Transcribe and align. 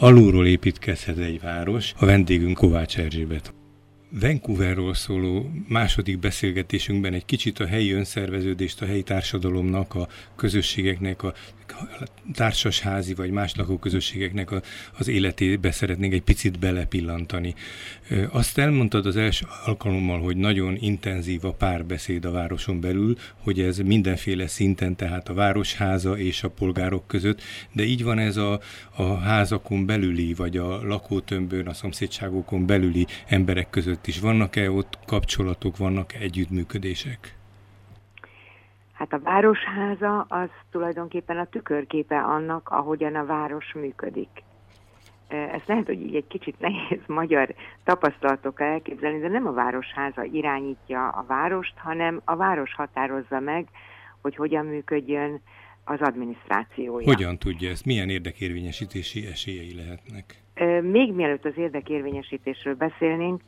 alulról 0.00 0.46
építkezhet 0.46 1.18
egy 1.18 1.40
város. 1.40 1.92
A 1.96 2.04
vendégünk 2.04 2.56
Kovács 2.56 2.98
Erzsébet. 2.98 3.54
Vancouverról 4.20 4.94
szóló 4.94 5.50
második 5.68 6.18
beszélgetésünkben 6.18 7.14
egy 7.14 7.24
kicsit 7.24 7.58
a 7.58 7.66
helyi 7.66 7.92
önszerveződést, 7.92 8.82
a 8.82 8.86
helyi 8.86 9.02
társadalomnak, 9.02 9.94
a 9.94 10.08
közösségeknek, 10.36 11.22
a 11.22 11.34
társasházi 12.32 13.14
vagy 13.14 13.30
más 13.30 13.54
lakóközösségeknek 13.54 14.50
a, 14.50 14.62
az 14.98 15.08
életébe 15.08 15.70
szeretnénk 15.70 16.12
egy 16.12 16.22
picit 16.22 16.58
belepillantani. 16.58 17.54
Azt 18.30 18.58
elmondtad 18.58 19.06
az 19.06 19.16
első 19.16 19.46
alkalommal, 19.64 20.20
hogy 20.20 20.36
nagyon 20.36 20.76
intenzív 20.80 21.44
a 21.44 21.52
párbeszéd 21.52 22.24
a 22.24 22.30
városon 22.30 22.80
belül, 22.80 23.16
hogy 23.38 23.60
ez 23.60 23.78
mindenféle 23.78 24.46
szinten, 24.46 24.96
tehát 24.96 25.28
a 25.28 25.34
városháza 25.34 26.18
és 26.18 26.42
a 26.42 26.50
polgárok 26.50 27.06
között, 27.06 27.42
de 27.72 27.84
így 27.84 28.02
van 28.02 28.18
ez 28.18 28.36
a, 28.36 28.60
a 28.96 29.14
házakon 29.14 29.86
belüli, 29.86 30.34
vagy 30.34 30.56
a 30.56 30.86
lakótömbön, 30.86 31.66
a 31.66 31.74
szomszédságokon 31.74 32.66
belüli 32.66 33.06
emberek 33.26 33.70
között 33.70 34.06
is. 34.06 34.18
Vannak-e 34.20 34.70
ott 34.70 34.98
kapcsolatok, 35.06 35.76
vannak 35.76 36.14
együttműködések? 36.14 37.39
Hát 39.00 39.12
a 39.12 39.18
városháza 39.18 40.20
az 40.28 40.48
tulajdonképpen 40.70 41.38
a 41.38 41.44
tükörképe 41.44 42.20
annak, 42.20 42.68
ahogyan 42.68 43.14
a 43.14 43.24
város 43.24 43.72
működik. 43.74 44.28
Ezt 45.28 45.66
lehet, 45.66 45.86
hogy 45.86 46.00
így 46.00 46.14
egy 46.14 46.26
kicsit 46.26 46.60
nehéz 46.68 47.00
magyar 47.06 47.54
tapasztalatokkal 47.84 48.66
elképzelni, 48.66 49.18
de 49.18 49.28
nem 49.28 49.46
a 49.46 49.52
városháza 49.52 50.24
irányítja 50.24 51.08
a 51.08 51.24
várost, 51.28 51.74
hanem 51.76 52.20
a 52.24 52.36
város 52.36 52.74
határozza 52.74 53.40
meg, 53.40 53.68
hogy 54.22 54.36
hogyan 54.36 54.66
működjön 54.66 55.40
az 55.84 56.00
adminisztrációja. 56.00 57.06
Hogyan 57.06 57.38
tudja 57.38 57.70
ezt? 57.70 57.84
Milyen 57.84 58.08
érdekérvényesítési 58.08 59.26
esélyei 59.26 59.74
lehetnek? 59.74 60.42
Még 60.82 61.12
mielőtt 61.12 61.44
az 61.44 61.56
érdekérvényesítésről 61.56 62.74
beszélnénk, 62.74 63.42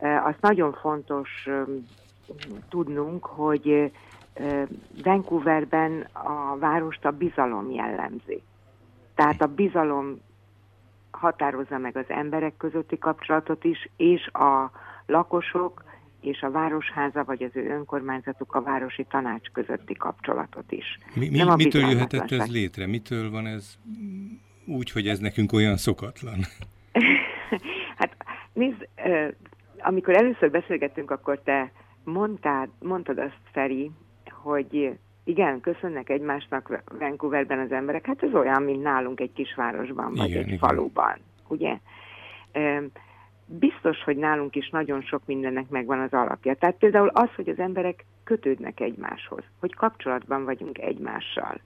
azt 0.00 0.40
nagyon 0.40 0.72
fontos 0.72 1.48
tudnunk, 2.68 3.24
hogy 3.24 3.90
Vancouverben 5.02 6.08
a 6.12 6.56
várost 6.58 7.04
a 7.04 7.10
bizalom 7.10 7.70
jellemzi. 7.70 8.42
Tehát 9.14 9.42
a 9.42 9.46
bizalom 9.46 10.20
határozza 11.10 11.78
meg 11.78 11.96
az 11.96 12.04
emberek 12.08 12.56
közötti 12.56 12.98
kapcsolatot 12.98 13.64
is, 13.64 13.88
és 13.96 14.26
a 14.26 14.70
lakosok 15.06 15.84
és 16.20 16.40
a 16.40 16.50
városháza 16.50 17.24
vagy 17.24 17.42
az 17.42 17.50
ő 17.52 17.70
önkormányzatuk 17.70 18.54
a 18.54 18.62
városi 18.62 19.06
tanács 19.10 19.50
közötti 19.52 19.94
kapcsolatot 19.94 20.72
is. 20.72 20.98
Mi, 21.14 21.28
mi, 21.28 21.44
mitől 21.56 21.82
jöhetett 21.82 22.30
ez 22.30 22.50
létre? 22.50 22.86
Mitől 22.86 23.30
van 23.30 23.46
ez 23.46 23.78
úgy, 24.66 24.90
hogy 24.90 25.08
ez 25.08 25.18
nekünk 25.18 25.52
olyan 25.52 25.76
szokatlan? 25.76 26.38
hát 27.98 28.16
nézd, 28.52 28.88
amikor 29.78 30.14
először 30.16 30.50
beszélgettünk, 30.50 31.10
akkor 31.10 31.40
te 31.40 31.72
mondtad, 32.04 32.68
mondtad 32.78 33.18
azt, 33.18 33.40
Feri, 33.52 33.90
hogy 34.42 34.98
igen, 35.24 35.60
köszönnek 35.60 36.08
egymásnak 36.08 36.82
Vancouverben 36.98 37.58
az 37.58 37.72
emberek, 37.72 38.06
hát 38.06 38.22
ez 38.22 38.34
olyan, 38.34 38.62
mint 38.62 38.82
nálunk 38.82 39.20
egy 39.20 39.32
kisvárosban, 39.32 40.14
vagy 40.14 40.28
igen, 40.28 40.40
egy 40.40 40.46
igen. 40.46 40.58
faluban, 40.58 41.16
ugye? 41.48 41.78
Biztos, 43.46 44.02
hogy 44.04 44.16
nálunk 44.16 44.56
is 44.56 44.70
nagyon 44.70 45.00
sok 45.00 45.22
mindennek 45.26 45.68
megvan 45.68 46.00
az 46.00 46.12
alapja. 46.12 46.54
Tehát 46.54 46.76
például 46.76 47.08
az, 47.08 47.28
hogy 47.36 47.48
az 47.48 47.58
emberek 47.58 48.04
kötődnek 48.24 48.80
egymáshoz, 48.80 49.42
hogy 49.60 49.74
kapcsolatban 49.74 50.44
vagyunk 50.44 50.78
egymással. 50.78 51.60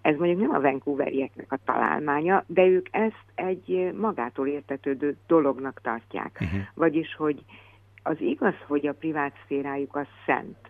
Ez 0.00 0.16
mondjuk 0.16 0.40
nem 0.40 0.50
a 0.50 0.60
Vancouverieknek 0.60 1.52
a 1.52 1.58
találmánya, 1.64 2.44
de 2.46 2.66
ők 2.66 2.86
ezt 2.90 3.24
egy 3.34 3.92
magától 3.94 4.46
értetődő 4.46 5.16
dolognak 5.26 5.80
tartják. 5.82 6.38
Uh-huh. 6.40 6.60
Vagyis, 6.74 7.14
hogy 7.14 7.44
az 8.02 8.20
igaz, 8.20 8.54
hogy 8.66 8.86
a 8.86 8.92
privát 8.92 9.32
szférájuk 9.44 9.96
az 9.96 10.06
szent, 10.26 10.67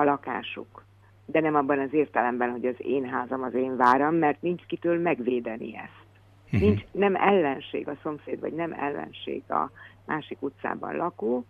a 0.00 0.04
lakásuk. 0.04 0.84
De 1.26 1.40
nem 1.40 1.54
abban 1.54 1.78
az 1.78 1.92
értelemben, 1.92 2.50
hogy 2.50 2.66
az 2.66 2.74
én 2.78 3.04
házam 3.04 3.42
az 3.42 3.54
én 3.54 3.76
váram, 3.76 4.14
mert 4.14 4.42
nincs 4.42 4.66
kitől 4.66 5.00
megvédeni 5.00 5.76
ezt. 5.76 6.08
Uh-huh. 6.44 6.60
Nincs, 6.60 6.82
nem 6.90 7.16
ellenség 7.16 7.88
a 7.88 7.96
szomszéd, 8.02 8.40
vagy 8.40 8.52
nem 8.52 8.72
ellenség 8.72 9.42
a 9.48 9.70
másik 10.06 10.42
utcában 10.42 10.96
lakó. 10.96 11.44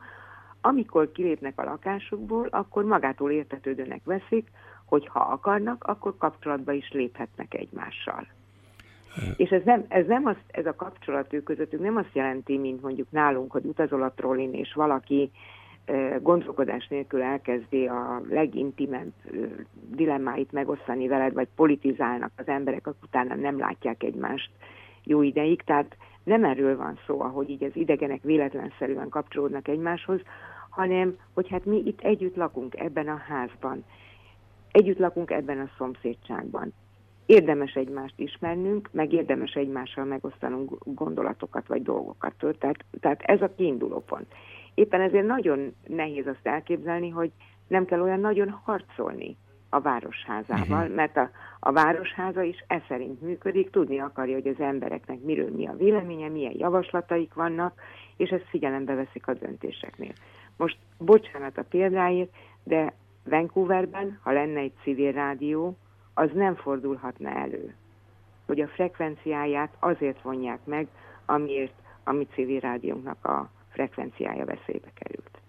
Amikor 0.61 1.13
kilépnek 1.13 1.59
a 1.61 1.65
lakásukból, 1.65 2.47
akkor 2.51 2.85
magától 2.85 3.31
értetődőnek 3.31 4.01
veszik, 4.05 4.51
hogy 4.85 5.07
ha 5.07 5.21
akarnak, 5.21 5.85
akkor 5.85 6.15
kapcsolatba 6.19 6.73
is 6.73 6.91
léphetnek 6.93 7.55
egymással. 7.55 8.27
És 9.37 9.51
ez 9.51 9.63
nem, 9.65 9.85
ez 9.89 10.07
nem 10.07 10.27
az, 10.27 10.37
ez 10.47 10.67
a 10.67 10.75
kapcsolat 10.75 11.33
ő 11.33 11.43
közöttük 11.43 11.81
nem 11.81 11.97
azt 11.97 12.15
jelenti, 12.15 12.59
mint 12.59 12.83
mondjuk 12.83 13.11
nálunk, 13.11 13.53
hogy 13.53 13.65
utazol 13.65 14.03
a 14.03 14.13
trollin, 14.13 14.55
és 14.55 14.73
valaki 14.73 15.31
gondolkodás 16.21 16.89
nélkül 16.89 17.23
elkezdi 17.23 17.87
a 17.87 18.21
legintimebb 18.29 19.13
dilemmáit 19.91 20.53
megosztani 20.53 21.09
veled, 21.09 21.33
vagy 21.33 21.49
politizálnak 21.55 22.33
az 22.37 22.49
emberek, 22.49 22.87
akik 22.87 23.03
utána 23.03 23.35
nem 23.35 23.59
látják 23.59 24.03
egymást 24.03 24.51
jó 25.05 25.23
ideig. 25.23 25.63
Tehát 25.63 25.97
nem 26.25 26.45
erről 26.45 26.77
van 26.77 26.99
szó, 27.07 27.21
ahogy 27.21 27.51
így 27.51 27.65
az 27.65 27.77
idegenek 27.77 28.23
véletlenszerűen 28.23 29.09
kapcsolódnak 29.09 29.69
egymáshoz, 29.69 30.21
hanem 30.71 31.17
hogy 31.35 31.49
hát 31.49 31.65
mi 31.65 31.83
itt 31.85 32.01
együtt 32.01 32.37
lakunk 32.37 32.81
ebben 32.81 33.09
a 33.09 33.23
házban, 33.29 33.85
együtt 34.71 34.99
lakunk 34.99 35.31
ebben 35.31 35.59
a 35.59 35.71
szomszédságban. 35.79 36.73
Érdemes 37.27 37.75
egymást 37.75 38.15
ismernünk, 38.17 38.89
meg 38.93 39.13
érdemes 39.13 39.55
egymással 39.55 40.05
megosztanunk 40.05 40.79
gondolatokat 40.85 41.67
vagy 41.67 41.83
dolgokat. 41.83 42.35
Tehát, 42.59 42.85
tehát 43.01 43.23
ez 43.23 43.43
a 43.43 43.55
kiinduló 43.57 44.03
pont. 44.07 44.27
Éppen 44.75 45.01
ezért 45.01 45.27
nagyon 45.27 45.75
nehéz 45.87 46.27
azt 46.27 46.47
elképzelni, 46.47 47.09
hogy 47.09 47.31
nem 47.69 47.85
kell 47.85 48.01
olyan 48.01 48.21
nagyon 48.21 48.51
harcolni 48.65 49.37
a 49.69 49.81
városházával, 49.81 50.81
uh-huh. 50.81 50.95
mert 50.95 51.17
a, 51.17 51.31
a 51.61 51.73
városháza 51.73 52.43
is 52.43 52.65
e 52.67 52.83
szerint 52.89 53.21
működik, 53.21 53.71
tudni 53.71 53.99
akarja, 54.01 54.35
hogy 54.35 54.47
az 54.47 54.61
embereknek 54.61 55.21
miről 55.21 55.51
mi 55.51 55.67
a 55.67 55.77
véleménye, 55.77 56.29
milyen 56.29 56.59
javaslataik 56.59 57.35
vannak, 57.35 57.81
és 58.17 58.31
ezt 58.31 58.49
figyelembe 58.49 58.95
veszik 58.95 59.27
a 59.27 59.35
döntéseknél. 59.35 60.13
Most 60.57 60.79
bocsánat 60.99 61.59
a 61.59 61.65
példáért, 61.71 62.31
de 62.65 62.93
Vancouverben, 63.25 64.19
ha 64.23 64.33
lenne 64.33 64.61
egy 64.61 64.73
civil 64.83 65.13
rádió, 65.13 65.77
az 66.15 66.31
nem 66.35 66.55
fordulhatna 66.55 67.31
elő, 67.31 67.75
hogy 68.47 68.61
a 68.61 68.69
frekvenciáját 68.69 69.77
azért 69.79 70.23
vonják 70.23 70.59
meg, 70.65 70.87
amiért 71.27 71.75
a 72.05 72.13
mi 72.13 72.27
civil 72.35 72.61
rádiónknak 72.61 73.25
a 73.25 73.51
frekvenciája 73.81 74.45
veszélybe 74.45 74.93
került. 74.95 75.41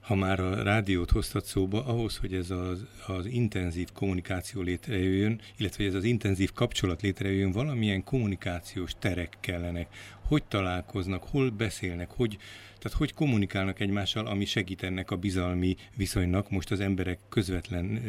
Ha 0.00 0.14
már 0.14 0.40
a 0.40 0.62
rádiót 0.62 1.10
hoztat 1.10 1.44
szóba, 1.44 1.84
ahhoz, 1.86 2.16
hogy 2.16 2.34
ez 2.34 2.50
az, 2.50 2.86
az 3.06 3.26
intenzív 3.26 3.88
kommunikáció 3.92 4.60
létrejöjjön, 4.60 5.40
illetve 5.56 5.84
hogy 5.84 5.92
ez 5.92 5.98
az 5.98 6.04
intenzív 6.04 6.52
kapcsolat 6.52 7.02
létrejöjjön, 7.02 7.52
valamilyen 7.52 8.04
kommunikációs 8.04 8.92
terek 8.98 9.36
kellenek. 9.40 9.88
Hogy 10.28 10.44
találkoznak, 10.44 11.22
hol 11.22 11.50
beszélnek, 11.50 12.10
hogy, 12.10 12.38
tehát 12.78 12.98
hogy 12.98 13.14
kommunikálnak 13.14 13.80
egymással, 13.80 14.26
ami 14.26 14.44
segít 14.44 14.82
ennek 14.82 15.10
a 15.10 15.16
bizalmi 15.16 15.76
viszonynak. 15.96 16.50
Most 16.50 16.70
az 16.70 16.80
emberek 16.80 17.18
közvetlen 17.28 18.02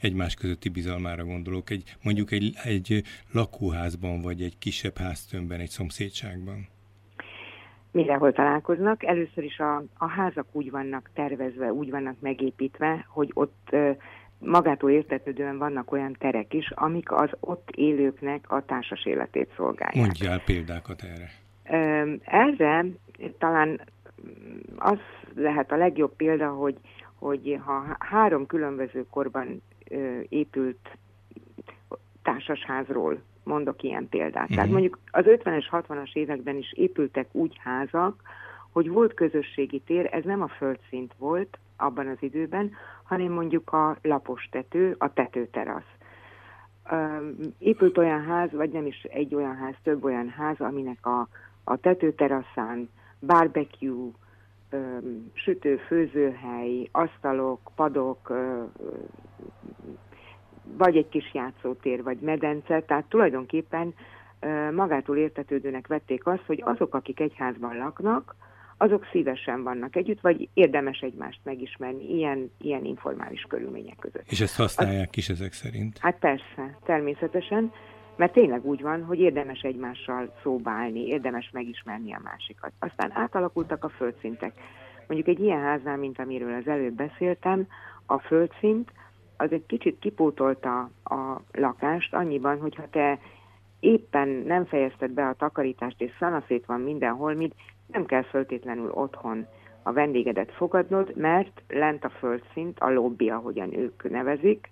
egymás 0.00 0.34
közötti 0.34 0.68
bizalmára 0.68 1.24
gondolok. 1.24 1.70
Egy, 1.70 1.96
mondjuk 2.02 2.30
egy, 2.30 2.54
egy 2.64 3.04
lakóházban, 3.30 4.20
vagy 4.20 4.42
egy 4.42 4.58
kisebb 4.58 4.98
háztömbben, 4.98 5.60
egy 5.60 5.70
szomszédságban 5.70 6.68
mindenhol 7.96 8.32
találkoznak. 8.32 9.04
Először 9.04 9.44
is 9.44 9.58
a, 9.58 9.82
a 9.98 10.08
házak 10.08 10.46
úgy 10.52 10.70
vannak 10.70 11.10
tervezve, 11.14 11.72
úgy 11.72 11.90
vannak 11.90 12.16
megépítve, 12.20 13.06
hogy 13.08 13.30
ott 13.34 13.76
magától 14.38 14.90
értetődően 14.90 15.58
vannak 15.58 15.92
olyan 15.92 16.16
terek 16.18 16.54
is, 16.54 16.70
amik 16.74 17.12
az 17.12 17.30
ott 17.40 17.70
élőknek 17.70 18.50
a 18.50 18.64
társas 18.64 19.06
életét 19.06 19.52
szolgálják. 19.56 20.04
Mondjál 20.04 20.40
példákat 20.40 21.02
erre. 21.02 21.30
Erre 22.24 22.84
talán 23.38 23.80
az 24.76 24.98
lehet 25.34 25.72
a 25.72 25.76
legjobb 25.76 26.16
példa, 26.16 26.48
hogy, 26.48 26.76
hogy 27.14 27.60
ha 27.64 27.96
három 27.98 28.46
különböző 28.46 29.06
korban 29.10 29.62
épült 30.28 30.88
társasházról 32.22 33.22
mondok 33.46 33.82
ilyen 33.82 34.08
példát. 34.08 34.42
Uh-huh. 34.42 34.48
Tehát 34.48 34.64
mhm. 34.64 34.72
mondjuk 34.72 34.98
az 35.10 35.24
50-es, 35.26 35.64
60-as 35.70 36.14
években 36.14 36.56
is 36.56 36.72
épültek 36.72 37.28
úgy 37.32 37.56
házak, 37.62 38.22
hogy 38.72 38.88
volt 38.88 39.14
közösségi 39.14 39.80
tér, 39.80 40.08
ez 40.12 40.24
nem 40.24 40.42
a 40.42 40.48
földszint 40.48 41.14
volt 41.18 41.58
abban 41.76 42.06
az 42.06 42.16
időben, 42.20 42.72
hanem 43.02 43.32
mondjuk 43.32 43.72
a 43.72 43.96
lapos 44.02 44.48
tető, 44.50 44.94
a 44.98 45.12
tetőterasz. 45.12 45.94
Épült 47.58 47.98
olyan 47.98 48.24
ház, 48.24 48.52
vagy 48.52 48.70
nem 48.70 48.86
is 48.86 49.02
egy 49.02 49.34
olyan 49.34 49.56
ház, 49.56 49.74
több 49.82 50.04
olyan 50.04 50.28
ház, 50.28 50.60
aminek 50.60 51.06
a, 51.06 51.28
a 51.64 51.76
tetőteraszán 51.76 52.88
barbecue, 53.20 54.10
sütő, 55.32 55.76
főzőhely, 55.76 56.88
asztalok, 56.92 57.60
padok, 57.74 58.32
vagy 60.76 60.96
egy 60.96 61.08
kis 61.08 61.34
játszótér, 61.34 62.02
vagy 62.02 62.18
medence, 62.20 62.80
tehát 62.80 63.04
tulajdonképpen 63.04 63.94
magától 64.74 65.16
értetődőnek 65.16 65.86
vették 65.86 66.26
azt, 66.26 66.42
hogy 66.46 66.62
azok, 66.64 66.94
akik 66.94 67.20
egy 67.20 67.34
házban 67.36 67.76
laknak, 67.76 68.34
azok 68.76 69.06
szívesen 69.12 69.62
vannak 69.62 69.96
együtt, 69.96 70.20
vagy 70.20 70.48
érdemes 70.54 71.00
egymást 71.00 71.40
megismerni 71.42 72.14
ilyen, 72.14 72.50
ilyen 72.58 72.84
informális 72.84 73.42
körülmények 73.48 73.96
között. 73.98 74.30
És 74.30 74.40
ezt 74.40 74.56
használják 74.56 75.08
az, 75.08 75.16
is 75.16 75.28
ezek 75.28 75.52
szerint? 75.52 75.98
Hát 75.98 76.18
persze, 76.18 76.78
természetesen, 76.84 77.72
mert 78.16 78.32
tényleg 78.32 78.64
úgy 78.64 78.82
van, 78.82 79.04
hogy 79.04 79.18
érdemes 79.18 79.60
egymással 79.60 80.34
szóbálni, 80.42 81.06
érdemes 81.06 81.50
megismerni 81.52 82.12
a 82.12 82.20
másikat. 82.24 82.72
Aztán 82.78 83.10
átalakultak 83.14 83.84
a 83.84 83.88
földszintek. 83.88 84.52
Mondjuk 85.08 85.36
egy 85.36 85.44
ilyen 85.44 85.60
háznál, 85.60 85.96
mint 85.96 86.18
amiről 86.18 86.54
az 86.54 86.66
előbb 86.66 86.94
beszéltem, 86.94 87.66
a 88.06 88.18
földszint 88.18 88.92
az 89.36 89.52
egy 89.52 89.66
kicsit 89.66 89.98
kipótolta 89.98 90.90
a 91.04 91.40
lakást 91.52 92.14
annyiban, 92.14 92.60
hogyha 92.60 92.88
te 92.90 93.18
éppen 93.80 94.28
nem 94.28 94.64
fejezted 94.64 95.10
be 95.10 95.26
a 95.26 95.34
takarítást, 95.34 96.00
és 96.00 96.10
szanaszét 96.18 96.66
van 96.66 96.80
mindenhol, 96.80 97.34
mint 97.34 97.54
nem 97.86 98.06
kell 98.06 98.22
föltétlenül 98.22 98.90
otthon 98.90 99.46
a 99.82 99.92
vendégedet 99.92 100.52
fogadnod, 100.52 101.16
mert 101.16 101.62
lent 101.68 102.04
a 102.04 102.10
földszint, 102.10 102.80
a 102.80 102.90
lobby, 102.90 103.30
ahogyan 103.30 103.78
ők 103.78 104.10
nevezik, 104.10 104.70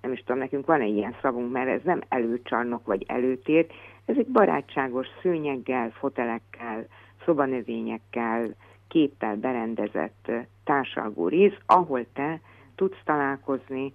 nem 0.00 0.12
is 0.12 0.20
tudom, 0.20 0.38
nekünk 0.38 0.66
van 0.66 0.80
egy 0.80 0.96
ilyen 0.96 1.16
szavunk, 1.22 1.52
mert 1.52 1.68
ez 1.68 1.80
nem 1.84 2.00
előcsarnok 2.08 2.86
vagy 2.86 3.04
előtér, 3.06 3.66
ez 4.04 4.16
egy 4.18 4.26
barátságos 4.26 5.06
szőnyeggel, 5.22 5.90
fotelekkel, 5.90 6.86
szobanövényekkel, 7.24 8.54
képpel 8.88 9.36
berendezett 9.36 10.30
társalgó 10.64 11.28
rész, 11.28 11.56
ahol 11.66 12.06
te 12.12 12.40
tudsz 12.74 12.98
találkozni 13.04 13.92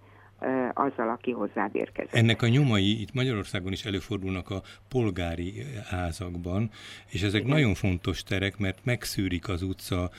azzal, 0.73 1.09
aki 1.09 1.31
hozzád 1.31 1.75
érkezik. 1.75 2.15
Ennek 2.15 2.41
a 2.41 2.47
nyomai 2.47 3.01
itt 3.01 3.13
Magyarországon 3.13 3.71
is 3.71 3.85
előfordulnak 3.85 4.49
a 4.49 4.61
polgári 4.87 5.65
házakban, 5.89 6.69
és 7.07 7.21
ezek 7.21 7.41
igen. 7.41 7.53
nagyon 7.53 7.73
fontos 7.73 8.23
terek, 8.23 8.57
mert 8.57 8.79
megszűrik 8.83 9.49
az 9.49 9.61
utca 9.61 10.11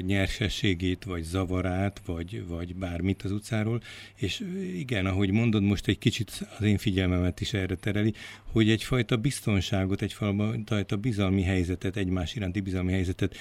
nyersességét, 0.00 1.04
vagy 1.04 1.22
zavarát, 1.22 2.00
vagy, 2.06 2.46
vagy 2.46 2.76
bármit 2.76 3.22
az 3.22 3.32
utcáról, 3.32 3.80
és 4.16 4.44
igen, 4.76 5.06
ahogy 5.06 5.30
mondod, 5.30 5.62
most 5.62 5.88
egy 5.88 5.98
kicsit 5.98 6.48
az 6.58 6.64
én 6.64 6.78
figyelmemet 6.78 7.40
is 7.40 7.52
erre 7.52 7.74
tereli, 7.74 8.14
hogy 8.52 8.70
egyfajta 8.70 9.16
biztonságot, 9.16 10.02
egyfajta 10.02 10.96
bizalmi 10.96 11.42
helyzetet, 11.42 11.96
egymás 11.96 12.34
iránti 12.34 12.60
bizalmi 12.60 12.92
helyzetet 12.92 13.36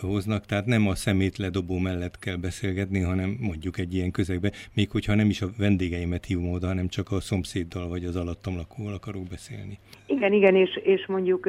hoznak, 0.00 0.46
tehát 0.46 0.66
nem 0.66 0.88
a 0.88 0.94
szemét 0.94 1.36
ledobó 1.36 1.78
mellett 1.78 2.18
kell 2.18 2.36
beszélgetni, 2.36 3.00
hanem 3.00 3.36
mondjuk 3.40 3.78
egy 3.78 3.94
ilyen 3.94 4.10
közegbe, 4.10 4.52
még 4.74 4.90
hogyha 4.90 5.14
nem 5.14 5.28
is 5.28 5.42
a 5.42 5.50
vendégeimet 5.58 6.24
hívom 6.24 6.52
oda, 6.52 6.66
hanem 6.66 6.88
csak 6.88 7.10
a 7.10 7.20
szomszéddal 7.20 7.88
vagy 7.88 8.04
az 8.04 8.16
alattam 8.16 8.56
lakóval 8.56 8.94
akarok 8.94 9.22
beszélni. 9.22 9.78
Igen, 10.06 10.32
igen, 10.32 10.56
és, 10.56 10.76
és 10.82 11.06
mondjuk 11.06 11.48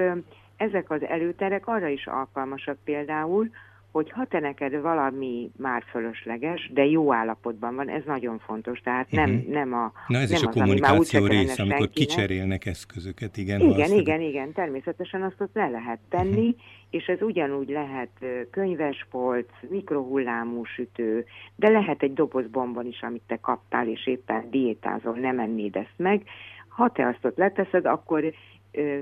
ezek 0.58 0.92
az 0.92 1.04
előterek 1.04 1.68
arra 1.68 1.88
is 1.88 2.08
alkalmasak 2.08 2.78
például, 2.84 3.50
hogy 3.92 4.12
ha 4.12 4.26
te 4.26 4.40
neked 4.40 4.82
valami 4.82 5.52
már 5.58 5.84
fölösleges, 5.90 6.70
de 6.74 6.86
jó 6.86 7.14
állapotban 7.14 7.76
van, 7.76 7.90
ez 7.90 8.04
nagyon 8.06 8.40
fontos. 8.40 8.80
Tehát 8.80 9.12
nem, 9.12 9.30
uh-huh. 9.30 9.54
nem 9.54 9.74
a 9.74 9.92
Na 10.08 10.18
ez 10.18 10.30
nem 10.30 10.40
is 10.40 10.46
a 10.46 10.50
kommunikáció 10.50 11.26
része, 11.26 11.64
amikor 11.64 11.90
kicserélnek 11.90 12.66
eszközöket, 12.66 13.38
igen. 13.38 13.60
Igen, 13.60 13.92
igen, 13.92 14.22
igen, 14.22 14.52
természetesen 14.52 15.24
azt 15.24 15.42
ott 15.42 15.54
le 15.56 15.70
lehet 15.70 16.00
tenni, 16.10 16.48
uh-huh. 16.48 16.62
és 16.90 17.06
ez 17.06 17.22
ugyanúgy 17.22 17.70
lehet 17.70 18.26
könyvespolc, 18.52 19.50
mikrohullámú 19.70 20.64
sütő, 20.66 21.26
de 21.56 21.70
lehet 21.70 22.04
egy 22.04 22.14
dobozbomban 22.14 22.86
is, 22.86 23.02
amit 23.02 23.24
te 23.28 23.38
kaptál, 23.38 23.88
és 23.88 24.08
éppen 24.08 24.50
diétázol, 24.50 25.14
nem 25.14 25.40
ennéd 25.40 25.76
ezt 25.76 25.94
meg. 25.98 26.24
Ha 26.68 26.90
te 26.90 27.08
azt 27.08 27.26
ott 27.26 27.38
leteszed, 27.38 27.86
akkor 27.86 28.34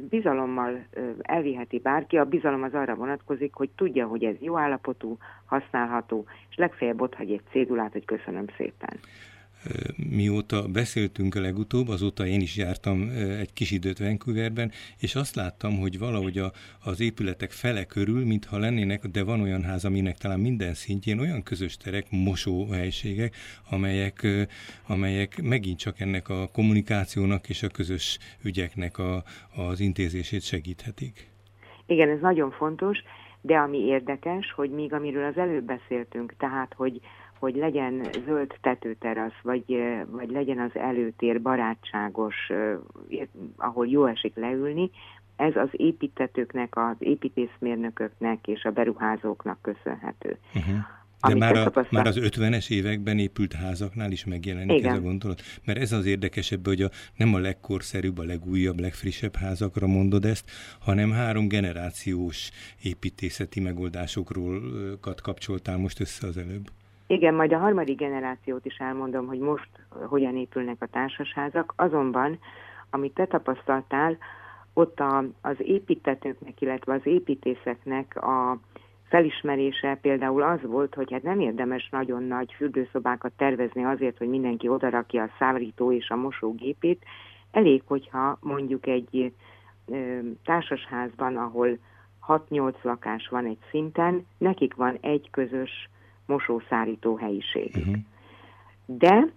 bizalommal 0.10 0.86
elviheti 1.22 1.80
bárki, 1.80 2.18
a 2.18 2.26
bizalom 2.26 2.64
az 2.64 2.74
arra 2.74 2.96
vonatkozik, 2.96 3.54
hogy 3.54 3.70
tudja, 3.76 4.08
hogy 4.08 4.24
ez 4.24 4.36
jó 4.40 4.58
állapotú, 4.58 5.18
használható, 5.46 6.26
és 6.50 6.56
legfeljebb 6.56 7.02
ott 7.02 7.16
hagy 7.16 7.32
egy 7.32 7.42
cédulát, 7.52 7.92
hogy 7.92 8.06
köszönöm 8.06 8.46
szépen 8.58 9.00
mióta 9.96 10.68
beszéltünk 10.68 11.36
a 11.36 11.42
legutóbb, 11.42 11.88
azóta 11.88 12.26
én 12.26 12.42
is 12.42 12.56
jártam 12.56 13.10
egy 13.40 13.54
kis 13.54 13.72
időt 13.72 14.00
Vancouverben, 14.00 14.72
és 15.00 15.16
azt 15.16 15.36
láttam, 15.36 15.80
hogy 15.80 16.00
valahogy 16.00 16.38
a, 16.38 16.52
az 16.84 17.00
épületek 17.00 17.52
fele 17.52 17.86
körül, 17.86 18.26
mintha 18.26 18.58
lennének, 18.58 19.06
de 19.06 19.24
van 19.24 19.42
olyan 19.42 19.64
ház, 19.64 19.86
aminek 19.86 20.18
talán 20.18 20.40
minden 20.40 20.74
szintjén 20.74 21.20
olyan 21.20 21.44
közös 21.44 21.78
terek, 21.78 22.06
mosóhelységek, 22.10 23.36
amelyek, 23.70 24.28
amelyek 24.88 25.42
megint 25.42 25.80
csak 25.80 26.00
ennek 26.00 26.30
a 26.30 26.48
kommunikációnak 26.54 27.50
és 27.50 27.64
a 27.64 27.68
közös 27.68 28.18
ügyeknek 28.44 28.98
a, 28.98 29.24
az 29.56 29.80
intézését 29.80 30.42
segíthetik. 30.42 31.30
Igen, 31.86 32.10
ez 32.10 32.20
nagyon 32.22 32.52
fontos, 32.52 32.98
de 33.42 33.58
ami 33.58 33.78
érdekes, 33.78 34.52
hogy 34.52 34.70
míg 34.70 34.94
amiről 34.94 35.26
az 35.26 35.38
előbb 35.38 35.64
beszéltünk, 35.64 36.34
tehát, 36.38 36.74
hogy 36.74 37.02
hogy 37.40 37.56
legyen 37.56 38.08
zöld 38.26 38.58
tetőterasz, 38.62 39.40
vagy, 39.42 39.66
vagy 40.12 40.30
legyen 40.30 40.60
az 40.60 40.72
előtér 40.74 41.42
barátságos, 41.42 42.36
ahol 43.58 43.88
jó 43.88 44.06
esik 44.06 44.36
leülni, 44.36 44.90
ez 45.36 45.56
az 45.56 45.70
építetőknek, 45.72 46.76
az 46.78 46.96
építészmérnököknek 47.00 48.48
és 48.48 48.64
a 48.64 48.72
beruházóknak 48.72 49.62
köszönhető. 49.62 50.38
Uh-huh. 50.56 50.76
De 51.28 51.36
már, 51.36 51.58
a, 51.58 51.86
már 51.90 52.08
az 52.08 52.20
50-es 52.22 52.70
években 52.70 53.20
épült 53.20 53.54
házaknál 53.54 54.12
is 54.12 54.26
megjelenik 54.26 54.78
Igen. 54.78 54.92
ez 54.92 54.98
a 54.98 55.02
gondolat? 55.02 55.42
Mert 55.66 55.80
ez 55.80 55.92
az 55.92 56.06
érdekesebb, 56.06 56.66
hogy 56.66 56.82
a, 56.82 56.90
nem 57.16 57.34
a 57.34 57.40
legkorszerűbb, 57.40 58.18
a 58.18 58.24
legújabb, 58.24 58.80
legfrissebb 58.80 59.36
házakra 59.36 59.88
mondod 59.88 60.26
ezt, 60.26 60.52
hanem 60.80 61.12
három 61.12 61.48
generációs 61.48 62.50
építészeti 62.82 63.60
megoldásokról 63.60 64.62
kapcsoltál 65.22 65.78
most 65.78 66.00
össze 66.00 66.28
az 66.28 66.38
előbb. 66.38 66.70
Igen, 67.08 67.34
majd 67.34 67.54
a 67.54 67.58
harmadik 67.58 67.98
generációt 67.98 68.66
is 68.66 68.78
elmondom, 68.78 69.28
hogy 69.28 69.40
most 69.40 69.70
hogyan 69.90 70.36
épülnek 70.36 70.78
a 70.80 70.86
társasházak, 70.86 71.74
azonban, 71.76 72.40
amit 72.90 73.14
te 73.14 73.26
tapasztaltál, 73.26 74.18
ott 74.74 75.00
a, 75.00 75.24
az 75.42 75.56
építetőknek, 75.58 76.62
illetve 76.62 76.94
az 76.94 77.02
építészeknek 77.04 78.16
a 78.24 78.60
felismerése 79.10 79.98
például 80.02 80.42
az 80.42 80.60
volt, 80.62 80.96
hogy 80.96 81.12
hát 81.12 81.24
nem 81.24 81.40
érdemes 81.40 81.90
nagyon 81.90 82.24
nagy 82.24 82.54
fürdőszobákat 82.54 83.32
tervezni 83.38 83.84
azért, 83.84 84.18
hogy 84.18 84.30
mindenki 84.30 84.68
odarakja 84.68 85.24
a 85.24 85.30
szárító 85.40 85.92
és 85.92 86.10
a 86.10 86.16
mosógépét. 86.16 87.06
Elég, 87.52 87.82
hogyha 87.86 88.38
mondjuk 88.42 88.88
egy 88.88 89.34
ö, 89.86 90.20
társasházban, 90.44 91.38
ahol 91.38 91.78
6-8 92.28 92.74
lakás 92.82 93.28
van 93.28 93.46
egy 93.46 93.60
szinten, 93.70 94.26
nekik 94.38 94.76
van 94.76 94.98
egy 95.02 95.30
közös 95.32 95.90
mosószárító 96.28 97.16
helyiség. 97.16 97.76
Uh-huh. 97.76 97.96
De 98.86 99.28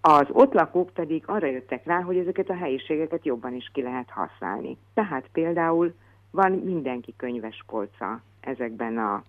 az 0.00 0.26
ott 0.32 0.52
lakók 0.52 0.90
pedig 0.90 1.22
arra 1.26 1.46
jöttek 1.46 1.84
rá, 1.84 2.00
hogy 2.00 2.16
ezeket 2.16 2.50
a 2.50 2.56
helyiségeket 2.56 3.24
jobban 3.24 3.54
is 3.54 3.70
ki 3.72 3.82
lehet 3.82 4.10
használni. 4.10 4.76
Tehát 4.94 5.28
például 5.32 5.94
van 6.30 6.52
mindenki 6.52 7.14
könyves 7.16 7.64
polca 7.66 8.20
ezekben 8.40 8.98
a, 8.98 9.22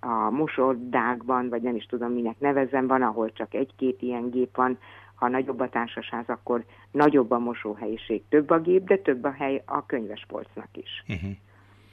a 0.00 0.30
mosodákban, 0.30 1.48
vagy 1.48 1.62
nem 1.62 1.74
is 1.74 1.86
tudom 1.86 2.12
minek 2.12 2.38
nevezem, 2.38 2.86
van, 2.86 3.02
ahol 3.02 3.32
csak 3.32 3.54
egy-két 3.54 4.02
ilyen 4.02 4.30
gép 4.30 4.56
van, 4.56 4.78
ha 5.14 5.28
nagyobb 5.28 5.60
a 5.60 5.68
társaság, 5.68 6.30
akkor 6.30 6.64
nagyobb 6.90 7.30
a 7.30 7.38
mosóhelyiség, 7.38 8.22
több 8.28 8.50
a 8.50 8.60
gép, 8.60 8.86
de 8.86 8.96
több 8.96 9.24
a 9.24 9.30
hely 9.30 9.62
a 9.66 9.86
könyvespolcnak 9.86 10.68
is. 10.72 11.04
Uh-huh. 11.08 11.30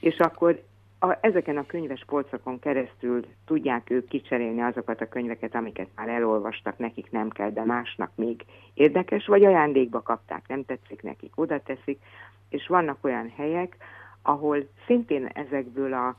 És 0.00 0.18
akkor 0.18 0.62
a, 1.04 1.18
ezeken 1.20 1.56
a 1.56 1.66
könyves 1.66 2.04
polcokon 2.06 2.58
keresztül 2.58 3.24
tudják 3.46 3.90
ők 3.90 4.08
kicserélni 4.08 4.62
azokat 4.62 5.00
a 5.00 5.08
könyveket, 5.08 5.54
amiket 5.54 5.88
már 5.96 6.08
elolvastak, 6.08 6.78
nekik 6.78 7.10
nem 7.10 7.28
kell, 7.28 7.50
de 7.50 7.64
másnak 7.64 8.10
még 8.14 8.44
érdekes, 8.74 9.26
vagy 9.26 9.44
ajándékba 9.44 10.02
kapták, 10.02 10.48
nem 10.48 10.64
tetszik 10.64 11.02
nekik, 11.02 11.32
oda 11.34 11.60
teszik, 11.60 12.02
és 12.48 12.66
vannak 12.66 12.98
olyan 13.00 13.32
helyek, 13.36 13.76
ahol 14.22 14.68
szintén 14.86 15.26
ezekből 15.26 15.92
a 15.92 16.16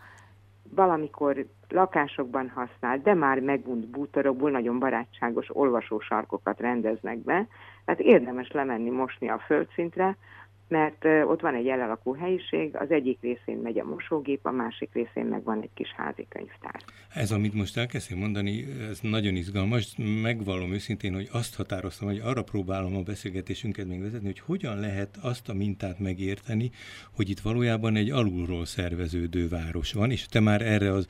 valamikor 0.75 1.45
lakásokban 1.69 2.49
használt, 2.49 3.01
de 3.01 3.13
már 3.13 3.39
megunt 3.39 3.87
bútorokból 3.87 4.51
nagyon 4.51 4.79
barátságos 4.79 5.55
olvasósarkokat 5.55 6.59
rendeznek 6.59 7.17
be, 7.17 7.47
tehát 7.85 8.01
érdemes 8.01 8.51
lemenni 8.51 8.89
mosni 8.89 9.29
a 9.29 9.39
földszintre, 9.45 10.17
mert 10.67 11.05
ott 11.27 11.41
van 11.41 11.55
egy 11.55 11.67
elalakú 11.67 12.15
helyiség, 12.15 12.75
az 12.75 12.91
egyik 12.91 13.21
részén 13.21 13.57
megy 13.57 13.79
a 13.79 13.83
mosógép, 13.83 14.45
a 14.45 14.51
másik 14.51 14.89
részén 14.93 15.25
meg 15.25 15.43
van 15.43 15.61
egy 15.61 15.69
kis 15.73 15.93
házi 15.97 16.25
könyvtár. 16.29 16.81
Ez, 17.13 17.31
amit 17.31 17.53
most 17.53 17.77
elkezdtem 17.77 18.17
mondani, 18.17 18.65
ez 18.89 18.99
nagyon 19.01 19.35
izgalmas. 19.35 19.95
Megvallom 20.21 20.71
őszintén, 20.71 21.13
hogy 21.13 21.29
azt 21.31 21.55
határoztam, 21.55 22.07
hogy 22.07 22.19
arra 22.23 22.43
próbálom 22.43 22.95
a 22.95 23.01
beszélgetésünket 23.01 23.87
még 23.87 24.01
vezetni, 24.01 24.25
hogy 24.25 24.39
hogyan 24.39 24.79
lehet 24.79 25.17
azt 25.21 25.49
a 25.49 25.53
mintát 25.53 25.99
megérteni, 25.99 26.71
hogy 27.11 27.29
itt 27.29 27.39
valójában 27.39 27.95
egy 27.95 28.11
alulról 28.11 28.65
szerveződő 28.65 29.47
város 29.47 29.93
van, 29.93 30.11
és 30.11 30.25
te 30.25 30.39
már 30.39 30.61
erre 30.61 30.91
az 30.91 31.07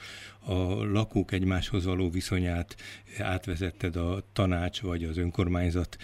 a 0.48 0.84
lakók 0.84 1.32
egymáshoz 1.32 1.86
való 1.86 2.10
viszonyát 2.10 2.76
átvezetted 3.20 3.96
a 3.96 4.24
tanács 4.34 4.82
vagy 4.82 5.04
az 5.04 5.18
önkormányzat 5.18 5.98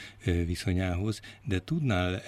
viszonyához, 0.46 1.22
de 1.43 1.63
tudnál, 1.63 2.22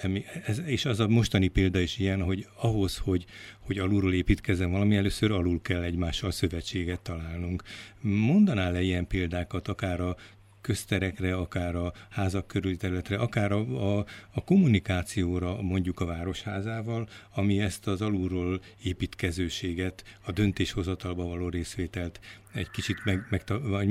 és 0.66 0.84
az 0.84 1.00
a 1.00 1.08
mostani 1.14 1.48
példa 1.48 1.78
is 1.78 1.98
ilyen, 1.98 2.22
hogy 2.22 2.46
ahhoz, 2.60 2.96
hogy, 2.96 3.24
hogy 3.58 3.78
alulról 3.78 4.14
építkezzen 4.14 4.70
valami, 4.70 4.96
először 4.96 5.30
alul 5.30 5.60
kell 5.62 5.82
egymással 5.82 6.30
szövetséget 6.30 7.00
találnunk. 7.00 7.62
Mondanál-e 8.00 8.82
ilyen 8.82 9.06
példákat, 9.06 9.68
akár 9.68 10.00
a 10.00 10.16
közterekre, 10.64 11.36
akár 11.36 11.74
a 11.76 11.92
házak 12.10 12.46
körüli 12.46 12.76
területre, 12.76 13.16
akár 13.16 13.52
a, 13.52 13.98
a, 13.98 14.04
a 14.30 14.44
kommunikációra 14.44 15.62
mondjuk 15.62 16.00
a 16.00 16.04
városházával, 16.04 17.08
ami 17.34 17.60
ezt 17.60 17.86
az 17.86 18.00
alulról 18.00 18.60
építkezőséget, 18.82 20.04
a 20.20 20.32
döntéshozatalba 20.32 21.24
való 21.24 21.48
részvételt 21.48 22.20
egy 22.54 22.70
kicsit 22.70 23.04
meg, 23.04 23.26
meg, 23.30 23.42
vagy 23.62 23.88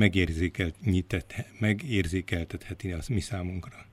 megérzékeltetheti 1.60 2.92
az 2.92 3.08
mi 3.08 3.20
számunkra. 3.20 3.93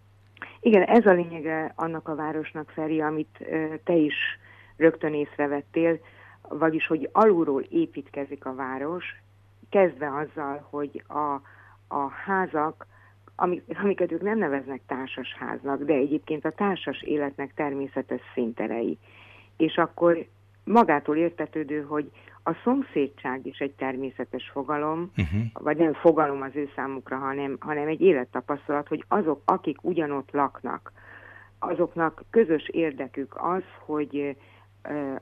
Igen, 0.61 0.83
ez 0.83 1.07
a 1.07 1.13
lényege 1.13 1.73
annak 1.77 2.09
a 2.09 2.15
városnak, 2.15 2.71
Feri, 2.71 3.01
amit 3.01 3.45
te 3.85 3.95
is 3.95 4.15
rögtön 4.77 5.15
észrevettél, 5.15 5.99
vagyis, 6.49 6.87
hogy 6.87 7.09
alulról 7.13 7.63
építkezik 7.63 8.45
a 8.45 8.55
város, 8.55 9.05
kezdve 9.71 10.15
azzal, 10.15 10.67
hogy 10.71 11.05
a 11.09 11.41
a 11.91 12.09
házak, 12.09 12.87
amiket 13.83 14.13
ők 14.13 14.23
nem 14.23 14.39
neveznek 14.39 14.81
társasháznak, 14.87 15.83
de 15.83 15.93
egyébként 15.93 16.45
a 16.45 16.51
társas 16.51 17.03
életnek 17.03 17.55
természetes 17.55 18.21
szinterei. 18.35 18.99
És 19.57 19.77
akkor 19.77 20.27
magától 20.71 21.17
értetődő, 21.17 21.83
hogy 21.83 22.11
a 22.43 22.53
szomszédság 22.65 23.47
is 23.47 23.59
egy 23.59 23.73
természetes 23.73 24.51
fogalom, 24.53 25.11
uh-huh. 25.17 25.41
vagy 25.53 25.77
nem 25.77 25.93
fogalom 25.93 26.43
az 26.43 26.51
ő 26.55 26.69
számukra, 26.75 27.17
hanem, 27.17 27.57
hanem 27.61 27.89
egy 27.89 28.01
élettapasztalat, 28.01 28.89
hogy 28.89 29.05
azok, 29.09 29.43
akik 29.45 29.79
ugyanott 29.83 30.31
laknak, 30.33 30.93
azoknak 31.59 32.23
közös 32.31 32.69
érdekük 32.69 33.35
az, 33.37 33.63
hogy 33.85 34.37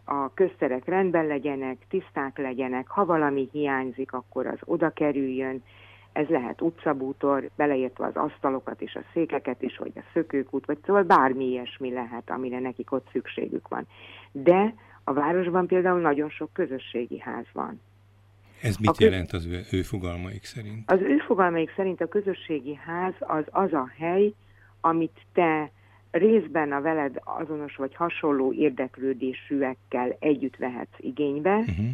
a 0.04 0.34
közterek 0.34 0.84
rendben 0.84 1.26
legyenek, 1.26 1.76
tiszták 1.88 2.38
legyenek, 2.38 2.88
ha 2.88 3.04
valami 3.04 3.48
hiányzik, 3.52 4.12
akkor 4.12 4.46
az 4.46 4.58
oda 4.64 4.90
kerüljön, 4.90 5.62
ez 6.12 6.28
lehet 6.28 6.60
utcabútor, 6.60 7.50
beleértve 7.56 8.06
az 8.06 8.16
asztalokat 8.16 8.80
és 8.80 8.94
a 8.94 9.04
székeket 9.12 9.62
is, 9.62 9.78
vagy 9.78 9.92
a 9.94 10.08
szökőkút, 10.12 10.66
vagy 10.66 10.78
szóval 10.86 11.02
bármi 11.02 11.44
ilyesmi 11.44 11.92
lehet, 11.92 12.30
amire 12.30 12.60
nekik 12.60 12.92
ott 12.92 13.08
szükségük 13.12 13.68
van. 13.68 13.86
De 14.32 14.74
a 15.08 15.12
városban 15.12 15.66
például 15.66 16.00
nagyon 16.00 16.28
sok 16.28 16.52
közösségi 16.52 17.18
ház 17.18 17.44
van. 17.52 17.80
Ez 18.62 18.76
mit 18.76 18.96
köz... 18.96 19.10
jelent 19.10 19.32
az 19.32 19.46
ő, 19.46 19.60
ő 19.72 19.82
fogalmaik 19.82 20.44
szerint? 20.44 20.90
Az 20.90 21.00
ő 21.00 21.16
fogalmaik 21.18 21.72
szerint 21.76 22.00
a 22.00 22.06
közösségi 22.06 22.74
ház 22.74 23.14
az 23.18 23.44
az 23.50 23.72
a 23.72 23.90
hely, 23.98 24.32
amit 24.80 25.20
te 25.32 25.70
részben 26.10 26.72
a 26.72 26.80
veled 26.80 27.20
azonos 27.24 27.76
vagy 27.76 27.94
hasonló 27.94 28.52
érdeklődésűekkel 28.52 30.16
együtt 30.18 30.56
vehetsz 30.56 30.96
igénybe, 30.98 31.56
uh-huh. 31.56 31.86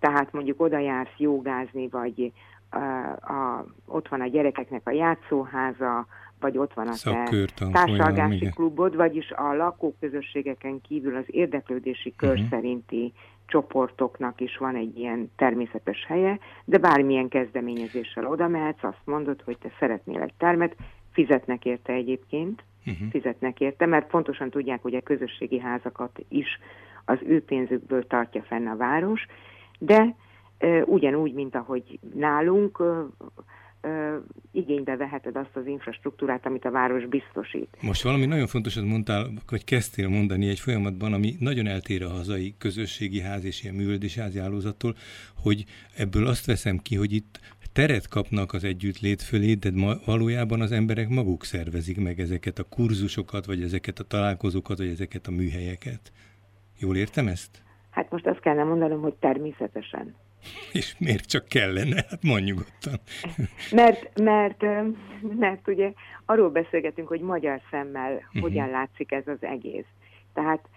tehát 0.00 0.32
mondjuk 0.32 0.60
oda 0.60 0.78
jársz 0.78 1.16
jogázni, 1.16 1.88
vagy 1.88 2.32
a, 3.20 3.64
ott 3.86 4.08
van 4.08 4.20
a 4.20 4.26
gyerekeknek 4.26 4.80
a 4.84 4.90
játszóháza, 4.90 6.06
vagy 6.40 6.58
ott 6.58 6.74
van 6.74 6.88
a 6.88 6.94
te 7.02 7.28
társalgási 7.72 8.48
klubod, 8.48 8.96
vagyis 8.96 9.30
a 9.30 9.54
lakóközösségeken 9.54 10.80
kívül 10.80 11.16
az 11.16 11.24
érdeklődési 11.26 12.14
kör 12.16 12.32
uh-huh. 12.32 12.48
szerinti 12.48 13.12
csoportoknak 13.46 14.40
is 14.40 14.56
van 14.56 14.76
egy 14.76 14.98
ilyen 14.98 15.30
természetes 15.36 16.04
helye, 16.06 16.38
de 16.64 16.78
bármilyen 16.78 17.28
kezdeményezéssel 17.28 18.26
oda 18.26 18.48
mehetsz, 18.48 18.82
azt 18.82 19.00
mondod, 19.04 19.42
hogy 19.42 19.58
te 19.58 19.68
szeretnél 19.78 20.20
egy 20.20 20.34
termet, 20.38 20.76
fizetnek 21.12 21.64
érte 21.64 21.92
egyébként, 21.92 22.64
uh-huh. 22.86 23.08
fizetnek 23.10 23.60
érte, 23.60 23.86
mert 23.86 24.06
pontosan 24.06 24.50
tudják, 24.50 24.82
hogy 24.82 24.94
a 24.94 25.00
közösségi 25.00 25.58
házakat 25.58 26.18
is 26.28 26.58
az 27.04 27.18
ő 27.26 27.44
pénzükből 27.44 28.06
tartja 28.06 28.42
fenn 28.42 28.66
a 28.66 28.76
város, 28.76 29.26
de 29.78 30.14
ugyanúgy, 30.84 31.32
mint 31.32 31.54
ahogy 31.54 31.98
nálunk, 32.14 32.82
igénybe 34.52 34.96
veheted 34.96 35.36
azt 35.36 35.56
az 35.56 35.66
infrastruktúrát, 35.66 36.46
amit 36.46 36.64
a 36.64 36.70
város 36.70 37.06
biztosít. 37.06 37.76
Most 37.80 38.02
valami 38.02 38.26
nagyon 38.26 38.46
fontosat 38.46 38.84
mondtál, 38.84 39.30
vagy 39.50 39.64
kezdtél 39.64 40.08
mondani 40.08 40.48
egy 40.48 40.60
folyamatban, 40.60 41.12
ami 41.12 41.36
nagyon 41.40 41.66
eltér 41.66 42.02
a 42.02 42.08
hazai 42.08 42.54
közösségi 42.58 43.20
ház 43.20 43.44
és 43.44 43.62
ilyen 43.62 43.74
művöldési 43.74 44.20
házi 44.20 44.40
hogy 45.42 45.64
ebből 45.96 46.26
azt 46.26 46.46
veszem 46.46 46.78
ki, 46.78 46.96
hogy 46.96 47.12
itt 47.12 47.40
teret 47.72 48.08
kapnak 48.08 48.52
az 48.52 48.64
együttlét 48.64 49.22
fölé, 49.22 49.54
de 49.54 49.70
ma 49.74 49.94
valójában 50.04 50.60
az 50.60 50.72
emberek 50.72 51.08
maguk 51.08 51.44
szervezik 51.44 52.00
meg 52.00 52.20
ezeket 52.20 52.58
a 52.58 52.64
kurzusokat, 52.64 53.46
vagy 53.46 53.62
ezeket 53.62 53.98
a 53.98 54.04
találkozókat, 54.04 54.78
vagy 54.78 54.88
ezeket 54.88 55.26
a 55.26 55.30
műhelyeket. 55.30 56.12
Jól 56.78 56.96
értem 56.96 57.26
ezt? 57.26 57.62
Hát 57.90 58.10
most 58.10 58.26
azt 58.26 58.40
kellene 58.40 58.64
mondanom, 58.64 59.00
hogy 59.00 59.14
természetesen. 59.14 60.14
És 60.72 60.94
miért 60.98 61.26
csak 61.26 61.48
kellene? 61.48 62.04
Hát 62.10 62.22
mondjuk 62.22 62.56
nyugodtan. 62.56 63.00
Mert, 63.70 64.18
mert, 64.20 64.62
mert 65.38 65.68
ugye 65.68 65.92
arról 66.24 66.50
beszélgetünk, 66.50 67.08
hogy 67.08 67.20
magyar 67.20 67.60
szemmel 67.70 68.12
uh-huh. 68.12 68.42
hogyan 68.42 68.70
látszik 68.70 69.12
ez 69.12 69.26
az 69.26 69.38
egész. 69.40 69.86
Tehát 70.34 70.68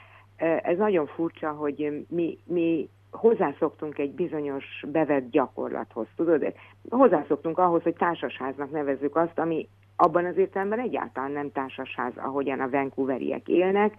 ez 0.64 0.78
nagyon 0.78 1.08
furcsa, 1.08 1.52
hogy 1.52 2.06
mi, 2.10 2.38
mi 2.44 2.90
hozzászoktunk 3.12 3.98
egy 3.98 4.12
bizonyos 4.12 4.66
bevett 4.88 5.30
gyakorlathoz, 5.30 6.08
tudod? 6.16 6.54
Hozzászoktunk 6.90 7.58
ahhoz, 7.58 7.84
hogy 7.84 7.96
társasháznak 7.96 8.72
nevezzük 8.72 9.16
azt, 9.16 9.40
ami 9.40 9.68
abban 9.96 10.26
az 10.26 10.38
értelemben 10.38 10.80
egyáltalán 10.80 11.32
nem 11.32 11.52
társasház, 11.52 12.14
ahogyan 12.16 12.60
a 12.60 12.70
Vancouveriek 12.70 13.48
élnek, 13.48 13.94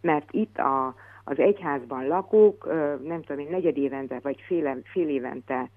mert 0.00 0.28
itt 0.30 0.58
a, 0.58 0.94
az 1.24 1.38
egyházban 1.38 2.06
lakók, 2.06 2.66
nem 3.04 3.22
tudom 3.22 3.38
én, 3.38 3.50
negyed 3.50 3.76
évente 3.76 4.18
vagy 4.22 4.40
fél, 4.46 4.78
fél 4.84 5.08
évente 5.08 5.70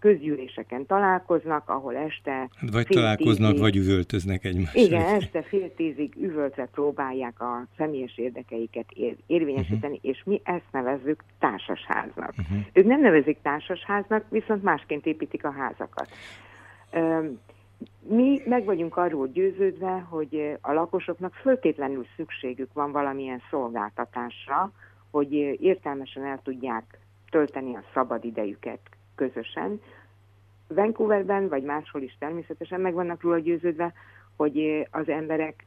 közgyűléseken 0.00 0.86
találkoznak, 0.86 1.68
ahol 1.68 1.96
este... 1.96 2.50
Vagy 2.72 2.86
találkoznak, 2.86 3.48
tízig, 3.50 3.62
vagy 3.62 3.76
üvöltöznek 3.76 4.44
egymással. 4.44 4.82
Igen, 4.84 5.14
este 5.14 5.42
fél 5.42 5.74
tízig 5.74 6.14
üvöltve 6.16 6.68
próbálják 6.72 7.40
a 7.40 7.66
személyes 7.76 8.18
érdekeiket 8.18 8.90
ér, 8.94 9.16
érvényesíteni, 9.26 9.94
uh-huh. 9.94 10.10
és 10.10 10.22
mi 10.24 10.40
ezt 10.44 10.66
nevezzük 10.72 11.24
társasháznak. 11.38 12.34
Uh-huh. 12.38 12.58
Ők 12.72 12.86
nem 12.86 13.00
nevezik 13.00 13.38
társasháznak, 13.42 14.24
viszont 14.28 14.62
másként 14.62 15.06
építik 15.06 15.44
a 15.44 15.50
házakat. 15.50 16.08
Mi 18.00 18.42
meg 18.44 18.64
vagyunk 18.64 18.96
arról 18.96 19.26
győződve, 19.28 20.06
hogy 20.08 20.58
a 20.60 20.72
lakosoknak 20.72 21.34
föltétlenül 21.34 22.06
szükségük 22.16 22.72
van 22.72 22.92
valamilyen 22.92 23.42
szolgáltatásra, 23.50 24.72
hogy 25.10 25.32
értelmesen 25.60 26.24
el 26.24 26.40
tudják 26.42 26.98
tölteni 27.30 27.76
a 27.76 27.82
szabad 27.94 28.24
idejüket 28.24 28.80
közösen. 29.14 29.80
Vancouverben, 30.68 31.48
vagy 31.48 31.62
máshol 31.62 32.02
is 32.02 32.16
természetesen 32.18 32.80
meg 32.80 32.94
vannak 32.94 33.22
róla 33.22 33.38
győződve, 33.38 33.92
hogy 34.36 34.86
az 34.90 35.08
embereknek 35.08 35.64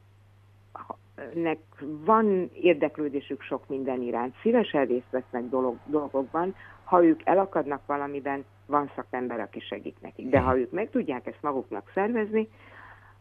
van 2.04 2.50
érdeklődésük 2.52 3.42
sok 3.42 3.68
minden 3.68 4.02
iránt. 4.02 4.34
Szívesen 4.42 4.86
részt 4.86 5.10
vesznek 5.10 5.44
dolog, 5.48 5.76
dolgokban, 5.86 6.54
ha 6.84 7.04
ők 7.04 7.20
elakadnak 7.24 7.86
valamiben, 7.86 8.44
van 8.66 8.90
szakember, 8.96 9.40
aki 9.40 9.60
segít 9.60 10.00
nekik. 10.00 10.28
De 10.28 10.38
ha 10.38 10.58
ők 10.58 10.70
meg 10.70 10.90
tudják 10.90 11.26
ezt 11.26 11.42
maguknak 11.42 11.90
szervezni, 11.94 12.48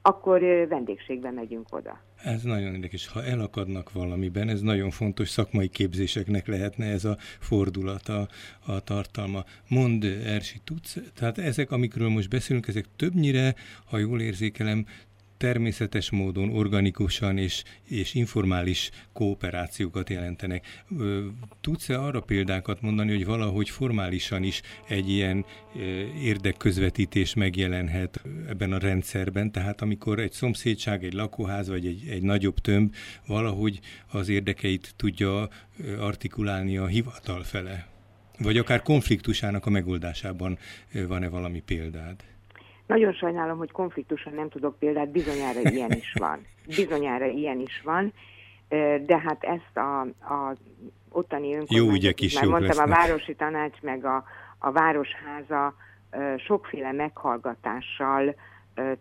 akkor 0.06 0.40
vendégségbe 0.70 1.32
megyünk 1.32 1.68
oda. 1.72 2.00
Ez 2.24 2.44
nagyon 2.44 2.74
érdekes. 2.74 3.08
Ha 3.08 3.24
elakadnak 3.24 3.92
valamiben, 3.92 4.50
ez 4.50 4.62
nagyon 4.62 4.90
fontos 4.90 5.30
szakmai 5.30 5.68
képzéseknek 5.68 6.48
lehetne 6.48 6.86
ez 6.86 7.06
a 7.06 7.18
fordulat, 7.40 8.08
a, 8.08 8.28
a 8.66 8.80
tartalma. 8.80 9.44
Mond, 9.70 10.04
Ersi, 10.26 10.58
tudsz? 10.64 10.98
Tehát 11.16 11.38
ezek, 11.38 11.72
amikről 11.72 12.10
most 12.10 12.30
beszélünk, 12.30 12.68
ezek 12.68 12.86
többnyire, 12.96 13.56
ha 13.86 13.98
jól 13.98 14.22
érzékelem, 14.22 14.86
természetes 15.44 16.10
módon, 16.10 16.50
organikusan 16.50 17.38
és, 17.38 17.64
és 17.84 18.14
informális 18.14 18.90
kooperációkat 19.14 20.10
jelentenek. 20.10 20.84
Tudsz-e 21.62 22.00
arra 22.00 22.22
példákat 22.22 22.82
mondani, 22.82 23.12
hogy 23.12 23.26
valahogy 23.26 23.70
formálisan 23.70 24.44
is 24.44 24.62
egy 24.88 25.10
ilyen 25.10 25.46
érdekközvetítés 26.22 27.34
megjelenhet 27.34 28.22
ebben 28.48 28.72
a 28.72 28.78
rendszerben? 28.78 29.52
Tehát 29.52 29.82
amikor 29.82 30.20
egy 30.20 30.32
szomszédság, 30.32 31.04
egy 31.04 31.14
lakóház 31.14 31.68
vagy 31.68 31.86
egy, 31.86 32.08
egy 32.10 32.22
nagyobb 32.22 32.60
tömb 32.60 32.94
valahogy 33.28 33.80
az 34.08 34.30
érdekeit 34.30 34.94
tudja 34.96 35.50
artikulálni 36.00 36.78
a 36.78 36.86
hivatal 36.86 37.44
fele? 37.44 37.88
Vagy 38.38 38.58
akár 38.58 38.82
konfliktusának 38.82 39.66
a 39.66 39.70
megoldásában 39.70 40.58
van-e 41.08 41.28
valami 41.28 41.60
példád? 41.60 42.33
Nagyon 42.94 43.14
sajnálom, 43.14 43.58
hogy 43.58 43.72
konfliktusan 43.72 44.34
nem 44.34 44.50
tudok 44.50 44.80
példát, 44.80 45.10
bizonyára 45.10 45.60
ilyen 45.62 45.92
is 45.92 46.14
van. 46.20 46.46
Bizonyára 46.76 47.26
ilyen 47.26 47.60
is 47.60 47.82
van, 47.84 48.14
de 49.06 49.20
hát 49.20 49.44
ezt 49.44 49.78
a, 49.78 50.02
a 50.02 50.56
ottani 51.10 51.56
önkormányzat, 51.56 52.20
is 52.20 52.34
már 52.34 52.46
mondtam, 52.46 52.68
lesznek. 52.68 52.88
a 52.88 52.90
városi 52.90 53.36
tanács, 53.36 53.82
meg 53.82 54.06
a, 54.06 54.24
a 54.58 54.72
városháza 54.72 55.76
sokféle 56.38 56.92
meghallgatással 56.92 58.36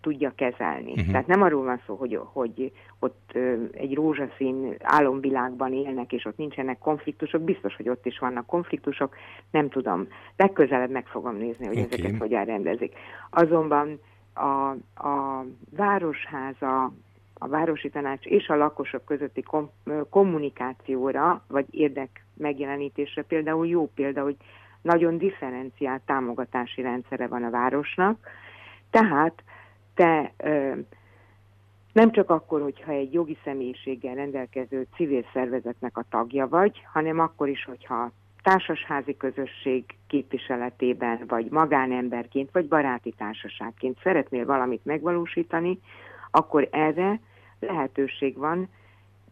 tudja 0.00 0.32
kezelni. 0.34 0.90
Uh-huh. 0.90 1.10
Tehát 1.10 1.26
nem 1.26 1.42
arról 1.42 1.64
van 1.64 1.80
szó, 1.86 1.94
hogy, 1.94 2.20
hogy 2.22 2.72
ott 2.98 3.32
egy 3.72 3.94
rózsaszín 3.94 4.74
álomvilágban 4.82 5.72
élnek, 5.72 6.12
és 6.12 6.24
ott 6.24 6.36
nincsenek 6.36 6.78
konfliktusok. 6.78 7.42
Biztos, 7.42 7.76
hogy 7.76 7.88
ott 7.88 8.06
is 8.06 8.18
vannak 8.18 8.46
konfliktusok. 8.46 9.16
Nem 9.50 9.68
tudom. 9.68 10.06
Legközelebb 10.36 10.90
meg 10.90 11.06
fogom 11.06 11.36
nézni, 11.36 11.66
hogy 11.66 11.78
okay. 11.78 11.88
ezeket 11.90 12.18
hogyan 12.18 12.44
rendezik. 12.44 12.94
Azonban 13.30 14.00
a, 14.34 14.70
a 15.08 15.44
városháza, 15.76 16.92
a 17.34 17.48
városi 17.48 17.90
tanács 17.90 18.24
és 18.24 18.48
a 18.48 18.56
lakosok 18.56 19.04
közötti 19.04 19.42
kom, 19.42 19.70
kommunikációra, 20.10 21.44
vagy 21.48 21.66
érdek 21.70 22.24
megjelenítésre 22.36 23.22
például 23.22 23.66
jó 23.66 23.90
példa, 23.94 24.22
hogy 24.22 24.36
nagyon 24.82 25.18
differenciált 25.18 26.02
támogatási 26.02 26.82
rendszere 26.82 27.26
van 27.26 27.44
a 27.44 27.50
városnak, 27.50 28.28
tehát 28.90 29.42
te 29.94 30.32
nem 31.92 32.10
csak 32.10 32.30
akkor, 32.30 32.62
hogyha 32.62 32.92
egy 32.92 33.12
jogi 33.12 33.38
személyiséggel 33.44 34.14
rendelkező 34.14 34.86
civil 34.96 35.24
szervezetnek 35.32 35.96
a 35.96 36.04
tagja 36.10 36.48
vagy, 36.48 36.82
hanem 36.92 37.18
akkor 37.18 37.48
is, 37.48 37.64
hogyha 37.64 38.10
társasházi 38.42 39.16
közösség 39.16 39.84
képviseletében, 40.06 41.24
vagy 41.28 41.50
magánemberként, 41.50 42.50
vagy 42.52 42.68
baráti 42.68 43.14
társaságként 43.16 43.98
szeretnél 44.02 44.46
valamit 44.46 44.84
megvalósítani, 44.84 45.78
akkor 46.30 46.68
erre 46.70 47.20
lehetőség 47.60 48.36
van 48.36 48.68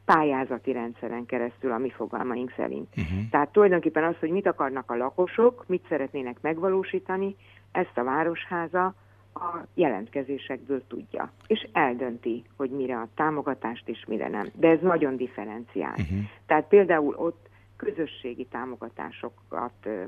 pályázati 0.04 0.72
rendszeren 0.72 1.26
keresztül 1.26 1.72
a 1.72 1.78
mi 1.78 1.90
fogalmaink 1.90 2.52
szerint. 2.56 2.88
Uh-huh. 2.96 3.28
Tehát 3.30 3.52
tulajdonképpen 3.52 4.04
az, 4.04 4.14
hogy 4.20 4.30
mit 4.30 4.46
akarnak 4.46 4.90
a 4.90 4.96
lakosok, 4.96 5.64
mit 5.66 5.84
szeretnének 5.88 6.36
megvalósítani, 6.40 7.36
ezt 7.72 7.98
a 7.98 8.04
városháza 8.04 8.94
a 9.34 9.66
jelentkezésekből 9.74 10.82
tudja, 10.86 11.32
és 11.46 11.68
eldönti, 11.72 12.44
hogy 12.56 12.70
mire 12.70 12.96
a 12.96 13.08
támogatást 13.14 13.88
és 13.88 14.04
mire 14.08 14.28
nem. 14.28 14.46
De 14.54 14.68
ez 14.68 14.80
nagyon 14.80 15.16
differenciál. 15.16 15.94
Uh-huh. 15.98 16.18
Tehát 16.46 16.68
például 16.68 17.14
ott 17.14 17.48
közösségi 17.76 18.46
támogatásokat 18.46 19.72
ö, 19.82 20.02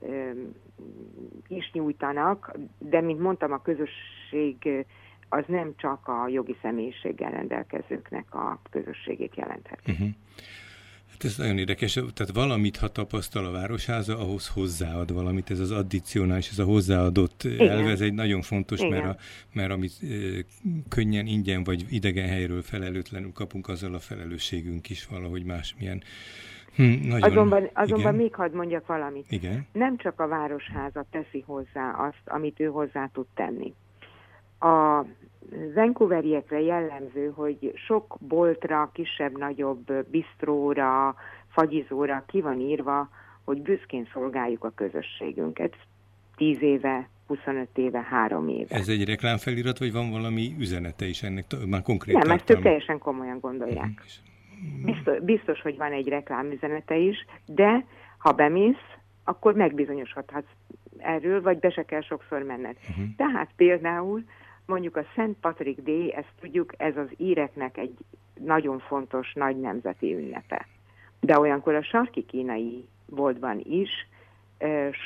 ö, 0.00 0.30
is 1.48 1.70
nyújtanak, 1.72 2.56
de 2.78 3.00
mint 3.00 3.20
mondtam, 3.20 3.52
a 3.52 3.62
közösség 3.62 4.86
az 5.28 5.44
nem 5.46 5.72
csak 5.76 6.08
a 6.08 6.28
jogi 6.28 6.56
személyiséggel 6.62 7.30
rendelkezőknek 7.30 8.34
a 8.34 8.60
közösségét 8.70 9.36
jelenthet. 9.36 9.80
Uh-huh. 9.88 10.08
Hát 11.16 11.24
ez 11.24 11.36
nagyon 11.36 11.58
érdekes, 11.58 11.92
tehát 11.92 12.32
valamit, 12.34 12.76
ha 12.76 12.88
tapasztal 12.88 13.44
a 13.44 13.50
Városháza, 13.50 14.18
ahhoz 14.18 14.48
hozzáad 14.48 15.12
valamit, 15.12 15.50
ez 15.50 15.58
az 15.58 15.70
addicionális, 15.70 16.50
ez 16.50 16.58
a 16.58 16.64
hozzáadott 16.64 17.44
Igen. 17.44 17.88
ez 17.88 18.00
egy 18.00 18.14
nagyon 18.14 18.42
fontos, 18.42 18.80
Igen. 18.80 18.90
mert, 18.90 19.04
a, 19.04 19.16
mert 19.52 19.70
amit 19.70 19.92
e, 20.02 20.06
könnyen, 20.88 21.26
ingyen 21.26 21.64
vagy 21.64 21.86
idegen 21.90 22.28
helyről 22.28 22.62
felelőtlenül 22.62 23.32
kapunk, 23.32 23.68
azzal 23.68 23.94
a 23.94 23.98
felelősségünk 23.98 24.90
is 24.90 25.06
valahogy 25.06 25.44
másmilyen. 25.44 26.02
Hm, 26.74 26.82
nagyon, 26.82 27.30
azonban 27.30 27.70
azonban 27.72 28.14
még 28.14 28.34
hadd 28.34 28.54
mondjak 28.54 28.86
valamit. 28.86 29.26
Igen. 29.28 29.66
Nem 29.72 29.96
csak 29.96 30.20
a 30.20 30.28
Városháza 30.28 31.04
teszi 31.10 31.44
hozzá 31.46 31.90
azt, 31.90 32.22
amit 32.24 32.60
ő 32.60 32.66
hozzá 32.66 33.10
tud 33.12 33.26
tenni. 33.34 33.74
A 34.58 35.04
Vancouveriekre 35.74 36.60
jellemző, 36.60 37.32
hogy 37.34 37.72
sok 37.86 38.16
boltra, 38.20 38.90
kisebb-nagyobb 38.92 39.92
bistróra, 40.10 41.14
fagyizóra 41.48 42.24
ki 42.26 42.40
van 42.40 42.60
írva, 42.60 43.08
hogy 43.44 43.62
büszkén 43.62 44.08
szolgáljuk 44.12 44.64
a 44.64 44.72
közösségünket. 44.74 45.76
10 46.36 46.62
éve, 46.62 47.08
25 47.26 47.68
éve, 47.74 48.00
3 48.00 48.48
éve. 48.48 48.76
Ez 48.76 48.88
egy 48.88 49.04
reklámfelirat, 49.04 49.78
vagy 49.78 49.92
van 49.92 50.10
valami 50.10 50.54
üzenete 50.58 51.06
is 51.06 51.22
ennek 51.22 51.44
már 51.66 51.82
konkrét 51.82 52.16
Nem, 52.16 52.30
ezt 52.30 52.50
ők 52.50 52.62
teljesen 52.62 52.98
komolyan 52.98 53.38
gondolják. 53.40 53.76
Uh-huh. 53.76 54.84
Biztos, 54.84 55.20
biztos, 55.20 55.60
hogy 55.60 55.76
van 55.76 55.92
egy 55.92 56.08
reklámüzenete 56.08 56.96
is, 56.96 57.26
de 57.46 57.84
ha 58.18 58.32
bemész, 58.32 58.86
akkor 59.24 59.54
megbizonyosodhatsz 59.54 60.50
erről, 60.98 61.42
vagy 61.42 61.58
be 61.58 61.70
se 61.70 61.82
kell 61.82 62.02
sokszor 62.02 62.42
menned. 62.42 62.76
Uh-huh. 62.90 63.04
Tehát 63.16 63.50
például 63.56 64.24
mondjuk 64.66 64.96
a 64.96 65.04
Szent 65.14 65.36
Patrik 65.40 65.82
Day, 65.82 66.12
ezt 66.14 66.32
tudjuk, 66.40 66.72
ez 66.76 66.96
az 66.96 67.08
íreknek 67.16 67.76
egy 67.76 67.96
nagyon 68.40 68.78
fontos 68.78 69.32
nagy 69.32 69.60
nemzeti 69.60 70.14
ünnepe. 70.14 70.66
De 71.20 71.38
olyankor 71.38 71.74
a 71.74 71.82
sarki 71.82 72.24
kínai 72.24 72.88
boltban 73.06 73.60
is 73.64 73.90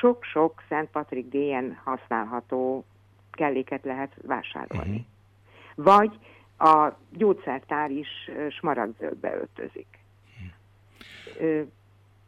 sok-sok 0.01 0.63
Szent 0.69 0.91
Patrik 0.91 1.29
Day-en 1.29 1.81
használható 1.85 2.85
kelléket 3.31 3.85
lehet 3.85 4.13
vásárolni. 4.23 5.07
Uh-huh. 5.77 5.85
Vagy 5.85 6.19
a 6.59 6.93
gyógyszertár 7.11 7.91
is 7.91 8.09
smaragdzöldbe 8.51 9.35
öltözik. 9.35 9.99
Uh-huh. 11.37 11.67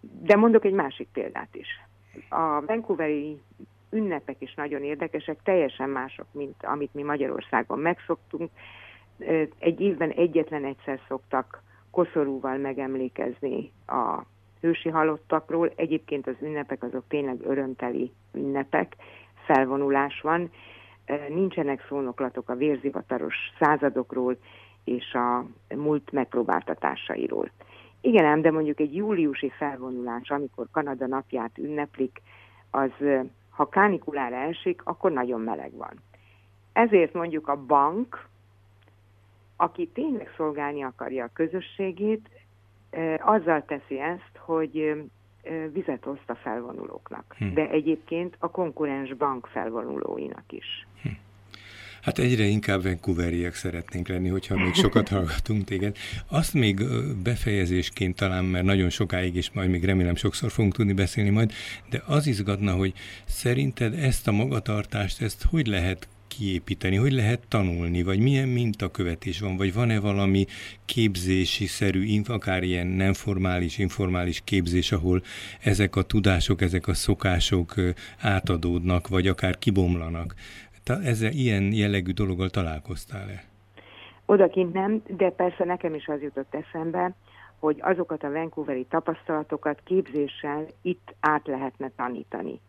De 0.00 0.36
mondok 0.36 0.64
egy 0.64 0.72
másik 0.72 1.08
példát 1.12 1.54
is. 1.54 1.68
A 2.28 2.64
Vancouveri 2.64 3.40
ünnepek 3.92 4.36
is 4.38 4.54
nagyon 4.54 4.82
érdekesek, 4.82 5.42
teljesen 5.42 5.88
mások, 5.90 6.26
mint 6.32 6.56
amit 6.62 6.94
mi 6.94 7.02
Magyarországon 7.02 7.78
megszoktunk. 7.78 8.50
Egy 9.58 9.80
évben 9.80 10.10
egyetlen 10.10 10.64
egyszer 10.64 11.00
szoktak 11.08 11.62
koszorúval 11.90 12.56
megemlékezni 12.56 13.72
a 13.86 14.22
hősi 14.60 14.88
halottakról. 14.88 15.72
Egyébként 15.76 16.26
az 16.26 16.36
ünnepek 16.40 16.82
azok 16.82 17.04
tényleg 17.08 17.40
örömteli 17.44 18.12
ünnepek, 18.32 18.96
felvonulás 19.44 20.20
van. 20.20 20.50
Nincsenek 21.28 21.86
szónoklatok 21.88 22.48
a 22.48 22.54
vérzivataros 22.54 23.36
századokról 23.58 24.36
és 24.84 25.14
a 25.14 25.44
múlt 25.74 26.12
megpróbáltatásairól. 26.12 27.50
Igen 28.00 28.24
ám, 28.24 28.42
de 28.42 28.50
mondjuk 28.50 28.80
egy 28.80 28.94
júliusi 28.94 29.50
felvonulás, 29.50 30.30
amikor 30.30 30.66
Kanada 30.70 31.06
napját 31.06 31.58
ünneplik, 31.58 32.22
az 32.70 32.90
ha 33.52 33.68
kánikulára 33.68 34.36
esik, 34.36 34.80
akkor 34.84 35.12
nagyon 35.12 35.40
meleg 35.40 35.72
van. 35.72 36.02
Ezért 36.72 37.12
mondjuk 37.12 37.48
a 37.48 37.56
bank, 37.56 38.28
aki 39.56 39.88
tényleg 39.88 40.32
szolgálni 40.36 40.82
akarja 40.82 41.24
a 41.24 41.30
közösségét, 41.32 42.28
azzal 43.18 43.64
teszi 43.64 44.00
ezt, 44.00 44.36
hogy 44.38 45.02
vizet 45.72 46.06
oszt 46.06 46.30
a 46.30 46.34
felvonulóknak. 46.34 47.34
Hm. 47.38 47.54
De 47.54 47.68
egyébként 47.68 48.36
a 48.38 48.50
konkurens 48.50 49.14
bank 49.14 49.46
felvonulóinak 49.46 50.52
is. 50.52 50.86
Hm. 51.02 51.08
Hát 52.02 52.18
egyre 52.18 52.44
inkább 52.44 52.82
Vancouveriek 52.82 53.54
szeretnénk 53.54 54.08
lenni, 54.08 54.28
hogyha 54.28 54.56
még 54.56 54.74
sokat 54.74 55.08
hallgatunk 55.14 55.64
téged. 55.64 55.96
Azt 56.28 56.54
még 56.54 56.84
befejezésként 57.22 58.16
talán, 58.16 58.44
mert 58.44 58.64
nagyon 58.64 58.90
sokáig, 58.90 59.34
és 59.34 59.50
majd 59.52 59.70
még 59.70 59.84
remélem 59.84 60.16
sokszor 60.16 60.50
fogunk 60.50 60.74
tudni 60.74 60.92
beszélni 60.92 61.30
majd, 61.30 61.52
de 61.90 62.02
az 62.06 62.26
izgatna, 62.26 62.72
hogy 62.72 62.92
szerinted 63.24 63.94
ezt 63.94 64.28
a 64.28 64.32
magatartást, 64.32 65.22
ezt 65.22 65.42
hogy 65.42 65.66
lehet 65.66 66.08
kiépíteni, 66.38 66.96
hogy 66.96 67.12
lehet 67.12 67.40
tanulni, 67.48 68.02
vagy 68.02 68.18
milyen 68.18 68.48
mintakövetés 68.48 69.40
van, 69.40 69.56
vagy 69.56 69.72
van-e 69.72 69.98
valami 69.98 70.46
képzési 70.84 71.66
szerű, 71.66 72.20
akár 72.24 72.62
ilyen 72.62 72.86
nem 72.86 73.12
formális, 73.12 73.78
informális 73.78 74.40
képzés, 74.44 74.92
ahol 74.92 75.22
ezek 75.60 75.96
a 75.96 76.02
tudások, 76.02 76.62
ezek 76.62 76.86
a 76.86 76.94
szokások 76.94 77.74
átadódnak, 78.18 79.08
vagy 79.08 79.28
akár 79.28 79.58
kibomlanak. 79.58 80.34
Ezzel 80.84 81.32
ilyen 81.32 81.72
jellegű 81.72 82.12
dologgal 82.12 82.50
találkoztál-e? 82.50 83.44
Odakint 84.26 84.72
nem, 84.72 85.02
de 85.06 85.30
persze 85.30 85.64
nekem 85.64 85.94
is 85.94 86.06
az 86.06 86.22
jutott 86.22 86.54
eszembe, 86.54 87.12
hogy 87.58 87.78
azokat 87.80 88.24
a 88.24 88.30
Vancouveri 88.30 88.86
tapasztalatokat 88.88 89.80
képzéssel 89.84 90.66
itt 90.82 91.14
át 91.20 91.46
lehetne 91.46 91.90
tanítani. 91.96 92.60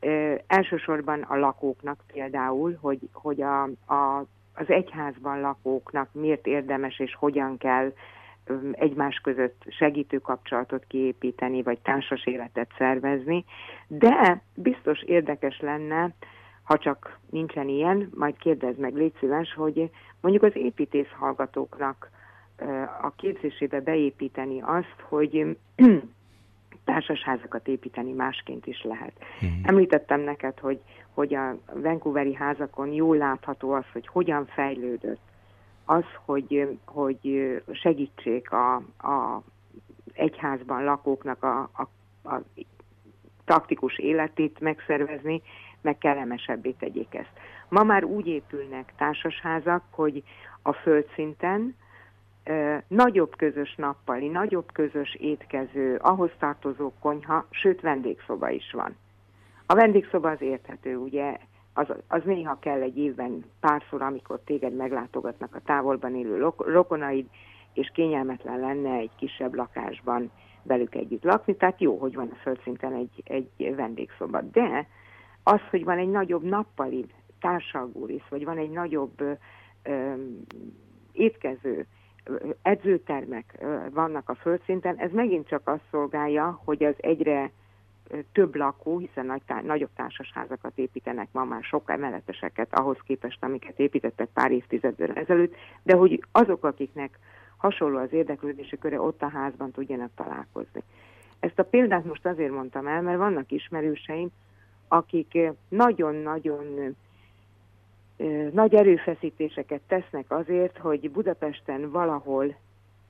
Ö, 0.00 0.34
elsősorban 0.46 1.22
a 1.22 1.36
lakóknak 1.36 2.04
például, 2.12 2.78
hogy, 2.80 2.98
hogy 3.12 3.42
a, 3.42 3.62
a, 3.94 4.26
az 4.54 4.68
egyházban 4.68 5.40
lakóknak 5.40 6.08
miért 6.12 6.46
érdemes 6.46 6.98
és 6.98 7.14
hogyan 7.14 7.56
kell 7.58 7.92
egymás 8.72 9.20
között 9.22 9.62
segítő 9.68 10.18
kapcsolatot 10.18 10.84
kiépíteni, 10.88 11.62
vagy 11.62 11.78
társas 11.78 12.26
életet 12.26 12.70
szervezni, 12.78 13.44
de 13.86 14.42
biztos 14.54 15.02
érdekes 15.02 15.60
lenne 15.60 16.14
ha 16.64 16.78
csak 16.78 17.18
nincsen 17.30 17.68
ilyen, 17.68 18.10
majd 18.14 18.36
kérdezd 18.36 18.78
meg, 18.78 18.94
légy 18.94 19.14
szíves, 19.18 19.54
hogy 19.54 19.90
mondjuk 20.20 20.44
az 20.44 20.56
építész 20.56 21.10
hallgatóknak 21.18 22.10
a 23.02 23.10
képzésébe 23.16 23.80
beépíteni 23.80 24.60
azt, 24.60 25.00
hogy 25.08 25.56
társasházakat 26.84 27.68
építeni 27.68 28.12
másként 28.12 28.66
is 28.66 28.82
lehet. 28.82 29.12
Mm. 29.44 29.48
Említettem 29.62 30.20
neked, 30.20 30.58
hogy, 30.58 30.80
hogy 31.14 31.34
a 31.34 31.56
Vancouveri 31.74 32.34
házakon 32.34 32.92
jól 32.92 33.16
látható 33.16 33.72
az, 33.72 33.84
hogy 33.92 34.06
hogyan 34.06 34.46
fejlődött 34.46 35.20
az, 35.84 36.04
hogy, 36.24 36.78
hogy 36.84 37.52
segítsék 37.72 38.52
a, 38.52 38.74
a 38.98 39.42
egyházban 40.12 40.84
lakóknak 40.84 41.42
a, 41.42 41.70
a, 41.72 41.88
a 42.28 42.42
taktikus 43.44 43.98
életét 43.98 44.60
megszervezni, 44.60 45.42
meg 45.84 45.98
kellemesebbé 45.98 46.70
tegyék 46.70 47.14
ezt. 47.14 47.32
Ma 47.68 47.82
már 47.82 48.04
úgy 48.04 48.26
épülnek 48.26 48.92
társasházak, 48.96 49.82
hogy 49.90 50.22
a 50.62 50.72
földszinten 50.72 51.76
nagyobb 52.88 53.36
közös 53.36 53.74
nappali, 53.74 54.28
nagyobb 54.28 54.72
közös 54.72 55.14
étkező, 55.14 55.96
ahhoz 55.96 56.30
tartozó 56.38 56.92
konyha, 57.00 57.46
sőt 57.50 57.80
vendégszoba 57.80 58.50
is 58.50 58.70
van. 58.72 58.96
A 59.66 59.74
vendégszoba 59.74 60.30
az 60.30 60.40
érthető, 60.40 60.96
ugye, 60.96 61.38
az, 61.74 61.86
az 62.08 62.22
néha 62.24 62.58
kell 62.58 62.80
egy 62.80 62.98
évben 62.98 63.44
párszor, 63.60 64.02
amikor 64.02 64.40
téged 64.44 64.74
meglátogatnak 64.74 65.54
a 65.54 65.60
távolban 65.64 66.16
élő 66.16 66.50
rokonaid, 66.56 67.26
és 67.72 67.90
kényelmetlen 67.94 68.60
lenne 68.60 68.94
egy 68.94 69.10
kisebb 69.16 69.54
lakásban 69.54 70.30
velük 70.62 70.94
együtt 70.94 71.24
lakni, 71.24 71.56
tehát 71.56 71.80
jó, 71.80 71.98
hogy 71.98 72.14
van 72.14 72.28
a 72.32 72.40
földszinten 72.42 72.92
egy, 72.92 73.22
egy 73.24 73.74
vendégszoba. 73.74 74.40
De 74.40 74.86
az, 75.44 75.60
hogy 75.70 75.84
van 75.84 75.98
egy 75.98 76.10
nagyobb 76.10 76.42
nappali 76.42 77.06
társalgórisz, 77.40 78.28
vagy 78.28 78.44
van 78.44 78.58
egy 78.58 78.70
nagyobb 78.70 79.20
ö, 79.82 80.12
étkező, 81.12 81.86
edzőtermek 82.62 83.64
vannak 83.90 84.28
a 84.28 84.34
földszinten, 84.34 84.96
ez 84.96 85.10
megint 85.12 85.48
csak 85.48 85.68
azt 85.68 85.82
szolgálja, 85.90 86.60
hogy 86.64 86.84
az 86.84 86.94
egyre 86.96 87.50
több 88.32 88.54
lakó, 88.54 88.98
hiszen 88.98 89.26
nagy, 89.26 89.42
nagyobb 89.62 89.90
társasházakat 89.96 90.72
építenek 90.74 91.28
ma 91.32 91.44
már 91.44 91.62
sok 91.62 91.90
emeleteseket 91.90 92.78
ahhoz 92.78 92.98
képest, 93.04 93.44
amiket 93.44 93.78
építettek 93.78 94.28
pár 94.32 94.52
évtizeddel 94.52 95.12
ezelőtt, 95.12 95.54
de 95.82 95.96
hogy 95.96 96.24
azok, 96.32 96.64
akiknek 96.64 97.18
hasonló 97.56 97.98
az 97.98 98.12
érdeklődési 98.12 98.78
köre, 98.78 99.00
ott 99.00 99.22
a 99.22 99.28
házban 99.28 99.70
tudjanak 99.70 100.10
találkozni. 100.14 100.82
Ezt 101.40 101.58
a 101.58 101.64
példát 101.64 102.04
most 102.04 102.26
azért 102.26 102.52
mondtam 102.52 102.86
el, 102.86 103.02
mert 103.02 103.18
vannak 103.18 103.50
ismerőseim, 103.50 104.28
akik 104.88 105.38
nagyon-nagyon 105.68 106.96
nagy 108.52 108.74
erőfeszítéseket 108.74 109.80
tesznek 109.86 110.30
azért, 110.30 110.78
hogy 110.78 111.10
Budapesten 111.10 111.90
valahol 111.90 112.56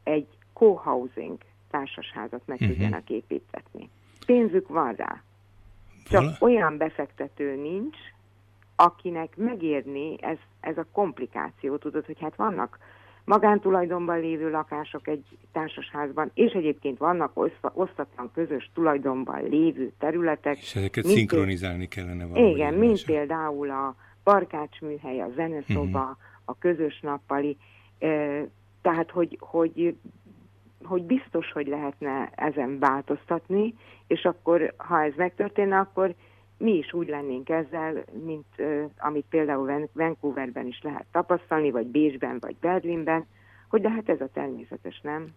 egy 0.02 0.26
co-housing 0.52 1.38
társasházat 1.70 2.42
meg 2.44 2.60
uh-huh. 2.60 2.68
tudjanak 2.68 3.10
építetni. 3.10 3.90
Pénzük 4.26 4.68
van 4.68 4.94
rá. 4.94 5.22
Csak 6.04 6.22
Vala? 6.22 6.36
olyan 6.40 6.76
befektető 6.76 7.54
nincs, 7.56 7.96
akinek 8.76 9.36
megérni 9.36 10.16
ez, 10.22 10.38
ez 10.60 10.78
a 10.78 10.86
komplikáció, 10.92 11.76
tudod, 11.76 12.04
hogy 12.04 12.20
hát 12.20 12.36
vannak 12.36 12.78
magántulajdonban 13.24 14.20
lévő 14.20 14.50
lakások 14.50 15.08
egy 15.08 15.24
társasházban, 15.52 16.30
és 16.34 16.52
egyébként 16.52 16.98
vannak 16.98 17.32
osztatlan 17.72 18.30
közös 18.34 18.70
tulajdonban 18.74 19.48
lévő 19.48 19.92
területek. 19.98 20.58
És 20.58 20.74
ezeket 20.74 21.04
szinkronizálni 21.04 21.88
kellene 21.88 22.26
valahogy. 22.26 22.50
Igen, 22.50 22.74
mint 22.74 23.04
például 23.04 23.70
a 23.70 23.94
barkácsműhely, 24.24 25.20
a 25.20 25.28
zeneszoba, 25.34 26.00
uh-huh. 26.00 26.16
a 26.44 26.58
közös 26.58 27.00
nappali, 27.00 27.56
tehát 28.82 29.10
hogy, 29.10 29.36
hogy, 29.40 29.96
hogy 30.82 31.02
biztos, 31.02 31.52
hogy 31.52 31.66
lehetne 31.66 32.30
ezen 32.34 32.78
változtatni, 32.78 33.74
és 34.06 34.24
akkor, 34.24 34.74
ha 34.76 35.02
ez 35.02 35.12
megtörténne, 35.16 35.78
akkor 35.78 36.14
mi 36.58 36.72
is 36.72 36.92
úgy 36.92 37.08
lennénk 37.08 37.48
ezzel, 37.48 38.04
mint 38.24 38.46
uh, 38.58 38.90
amit 38.98 39.26
például 39.28 39.88
Vancouverben 39.92 40.66
is 40.66 40.80
lehet 40.82 41.06
tapasztalni, 41.12 41.70
vagy 41.70 41.86
Bécsben, 41.86 42.38
vagy 42.40 42.56
Berlinben, 42.60 43.26
hogy 43.68 43.80
de 43.80 43.90
hát 43.90 44.08
ez 44.08 44.20
a 44.20 44.28
természetes, 44.32 45.00
nem? 45.00 45.34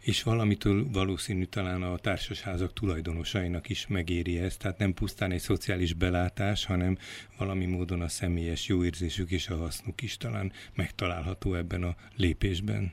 és 0.00 0.22
valamitől 0.22 0.84
valószínű 0.92 1.44
talán 1.44 1.82
a 1.82 1.96
társasházak 1.96 2.72
tulajdonosainak 2.72 3.68
is 3.68 3.86
megéri 3.86 4.38
ez, 4.38 4.56
tehát 4.56 4.78
nem 4.78 4.94
pusztán 4.94 5.30
egy 5.30 5.38
szociális 5.38 5.94
belátás, 5.94 6.66
hanem 6.66 6.96
valami 7.38 7.66
módon 7.66 8.00
a 8.00 8.08
személyes 8.08 8.68
jóérzésük 8.68 9.30
és 9.30 9.48
a 9.48 9.56
hasznuk 9.56 10.02
is 10.02 10.16
talán 10.16 10.52
megtalálható 10.76 11.54
ebben 11.54 11.82
a 11.82 11.94
lépésben. 12.16 12.92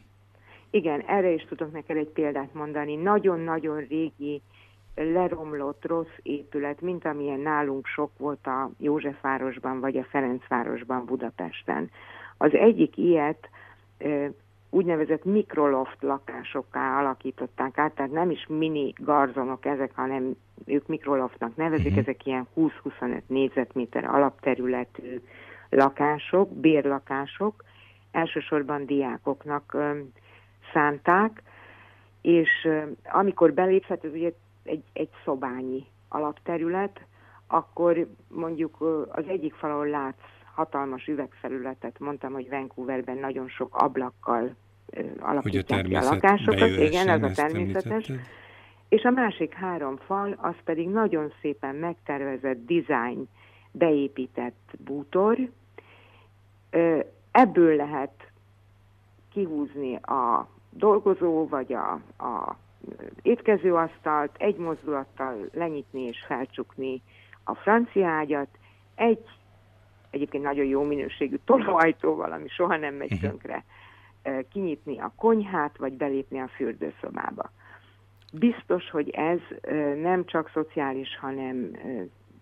Igen, 0.70 1.02
erre 1.02 1.32
is 1.32 1.46
tudok 1.50 1.72
neked 1.72 1.98
egy 1.98 2.10
példát 2.10 2.54
mondani. 2.54 2.96
Nagyon-nagyon 2.96 3.86
régi, 3.90 4.42
leromlott, 4.98 5.86
rossz 5.86 6.18
épület, 6.22 6.82
mint 6.82 7.06
amilyen 7.06 7.40
nálunk 7.40 7.86
sok 7.86 8.12
volt 8.18 8.48
a 8.48 8.70
Józsefvárosban 8.78 9.80
vagy 9.80 9.98
a 9.98 10.04
Ferencvárosban 10.04 11.06
Budapesten. 11.06 11.90
Az 12.38 12.54
egyik 12.54 12.98
ilyet 12.98 13.50
úgynevezett 14.70 15.26
mikroloft 15.26 15.98
lakásokká 16.02 17.00
alakították 17.00 17.78
át, 17.78 17.94
tehát 17.94 18.12
nem 18.12 18.30
is 18.30 18.46
mini 18.48 18.94
garzonok 18.96 19.66
ezek, 19.66 19.92
hanem 19.96 20.36
ők 20.66 20.88
mikroloftnak 20.88 21.56
nevezik, 21.56 21.86
uh-huh. 21.86 22.00
ezek 22.00 22.26
ilyen 22.26 22.48
20-25 22.56 23.22
négyzetméter 23.28 24.06
alapterületű 24.06 25.22
lakások, 25.70 26.52
bérlakások, 26.54 27.64
elsősorban 28.12 28.86
diákoknak 28.86 29.78
szánták, 30.74 31.42
és 32.22 32.68
amikor 33.04 33.54
belépsz, 33.54 33.88
hát 33.88 34.04
ez 34.04 34.12
ugye 34.12 34.32
egy, 34.67 34.84
egy 34.93 35.10
szobányi 35.23 35.86
alapterület, 36.10 37.01
akkor 37.47 38.08
mondjuk 38.27 38.82
az 39.12 39.27
egyik 39.27 39.53
falon 39.53 39.88
látsz 39.88 40.36
hatalmas 40.53 41.08
üvegfelületet, 41.08 41.99
mondtam, 41.99 42.34
hogy 42.34 42.49
Vancouverben 42.49 43.17
nagyon 43.17 43.47
sok 43.47 43.75
ablakkal 43.75 44.56
alapítják 45.19 45.86
ki 45.86 45.95
a 45.95 46.01
lakásokat. 46.01 46.69
Igen, 46.69 47.10
ez 47.10 47.23
a 47.23 47.32
természetes. 47.32 48.12
És 48.89 49.03
a 49.03 49.10
másik 49.10 49.53
három 49.53 49.97
fal, 49.97 50.38
az 50.41 50.56
pedig 50.63 50.89
nagyon 50.89 51.34
szépen 51.41 51.75
megtervezett 51.75 52.65
design, 52.65 53.30
beépített 53.71 54.73
bútor. 54.77 55.38
Ebből 57.32 57.75
lehet 57.75 58.32
kihúzni 59.32 59.95
a 59.95 60.47
dolgozó 60.69 61.47
vagy 61.47 61.73
a, 61.73 61.91
a 62.17 62.56
étkezőasztalt, 63.21 64.36
egy 64.38 64.58
mozdulattal 64.58 65.50
lenyitni 65.54 66.02
és 66.02 66.23
felcsukni 66.28 67.02
a 67.43 67.56
francia 67.56 68.08
ágyat, 68.08 68.50
egy 68.95 69.19
egyébként 70.10 70.43
nagyon 70.43 70.65
jó 70.65 70.84
minőségű 70.84 71.36
tolóajtóval, 71.45 72.32
ami 72.32 72.47
soha 72.47 72.78
nem 72.78 72.93
megy 72.93 73.12
mhm. 73.12 73.21
tönkre, 73.21 73.63
kinyitni 74.52 75.00
a 75.00 75.13
konyhát, 75.15 75.78
vagy 75.78 75.93
belépni 75.93 76.39
a 76.39 76.47
fürdőszobába. 76.47 77.52
Biztos, 78.34 78.89
hogy 78.89 79.10
ez 79.10 79.39
nem 80.02 80.26
csak 80.26 80.50
szociális, 80.54 81.17
hanem 81.21 81.71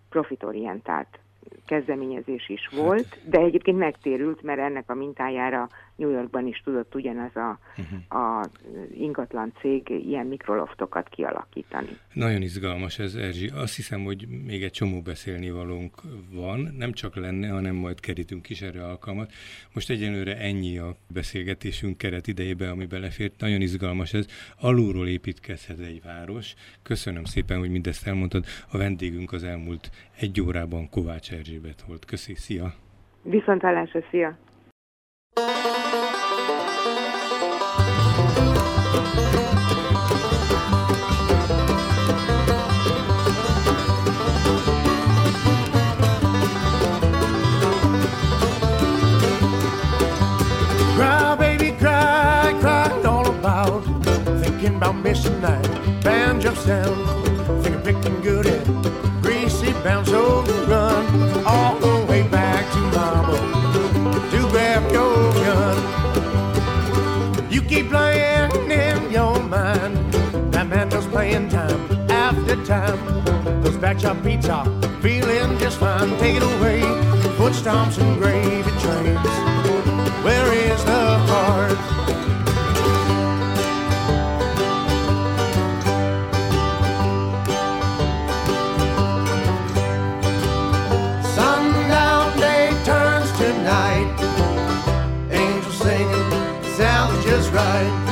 profitorientált 0.08 1.18
kezdeményezés 1.66 2.48
is 2.48 2.68
volt, 2.68 3.06
hát. 3.08 3.28
de 3.28 3.38
egyébként 3.38 3.78
megtérült, 3.78 4.42
mert 4.42 4.60
ennek 4.60 4.90
a 4.90 4.94
mintájára 4.94 5.68
New 5.96 6.10
Yorkban 6.10 6.46
is 6.46 6.60
tudott 6.64 6.94
ugyanaz 6.94 7.36
a, 7.36 7.58
uh-huh. 7.76 8.22
a 8.22 8.48
ingatlan 8.94 9.52
cég 9.60 9.88
ilyen 9.88 10.26
mikroloftokat 10.26 11.08
kialakítani. 11.08 11.98
Nagyon 12.12 12.42
izgalmas 12.42 12.98
ez, 12.98 13.14
Erzsi. 13.14 13.50
Azt 13.54 13.76
hiszem, 13.76 14.04
hogy 14.04 14.26
még 14.46 14.62
egy 14.62 14.70
csomó 14.70 15.00
beszélni 15.00 15.50
valónk 15.50 15.94
van, 16.32 16.74
nem 16.78 16.92
csak 16.92 17.16
lenne, 17.16 17.48
hanem 17.48 17.74
majd 17.74 18.00
kerítünk 18.00 18.50
is 18.50 18.62
erre 18.62 18.84
alkalmat. 18.84 19.32
Most 19.74 19.90
egyenlőre 19.90 20.38
ennyi 20.38 20.78
a 20.78 20.96
beszélgetésünk 21.12 21.98
keret 21.98 22.26
idejében, 22.26 22.70
ami 22.70 22.86
belefért. 22.86 23.40
Nagyon 23.40 23.60
izgalmas 23.60 24.12
ez. 24.12 24.26
Alulról 24.60 25.08
építkezhet 25.08 25.78
egy 25.78 26.02
város. 26.02 26.54
Köszönöm 26.82 27.24
szépen, 27.24 27.58
hogy 27.58 27.70
mindezt 27.70 28.06
elmondtad. 28.06 28.44
A 28.70 28.78
vendégünk 28.78 29.32
az 29.32 29.44
elmúlt 29.44 29.90
egy 30.18 30.40
órában 30.40 30.88
Kovács 30.90 31.32
Erzsébet 31.32 31.82
volt. 31.82 32.04
Köszi, 32.04 32.34
szia! 32.34 32.74
Viszontlátásra, 33.22 34.00
szia! 34.10 34.38
thank 35.36 36.04
you 36.04 36.15
time. 72.66 73.62
Those 73.62 73.76
back 73.76 73.98
chop 73.98 74.20
pizza, 74.24 74.64
feeling 75.00 75.56
just 75.58 75.78
fine. 75.78 76.10
Take 76.18 76.36
it 76.36 76.42
away, 76.42 76.80
foot 77.36 77.52
stomps 77.52 77.98
and 77.98 78.20
gravy 78.20 78.70
trains. 78.80 79.26
Where 80.24 80.52
is 80.52 80.84
the 80.84 81.18
heart? 81.30 81.78
Sundown 91.36 92.36
day 92.38 92.70
turns 92.84 93.30
to 93.38 93.48
night. 93.62 94.16
Angels 95.30 95.78
singing, 95.78 96.64
sounds 96.74 97.24
just 97.24 97.52
right. 97.52 98.05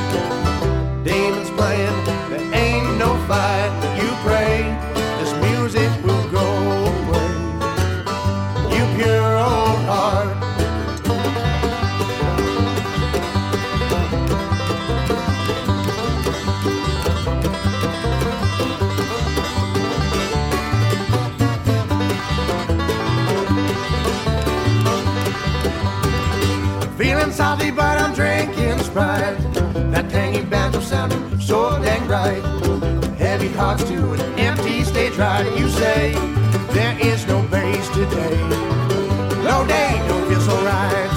Hearts 33.55 33.83
to 33.85 34.13
an 34.13 34.21
empty 34.39 34.83
stage 34.83 35.15
right. 35.17 35.45
You 35.57 35.69
say 35.69 36.13
there 36.73 36.97
is 36.99 37.25
no 37.27 37.41
bass 37.43 37.87
today. 37.89 38.37
No 39.43 39.65
day 39.67 40.01
don't 40.07 40.27
feel 40.29 40.41
so 40.41 40.55
right. 40.63 41.11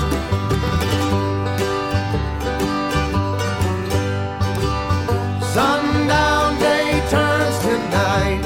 Sundown 5.55 6.59
day 6.59 6.90
turns 7.11 7.59
to 7.64 7.79
night. 7.90 8.42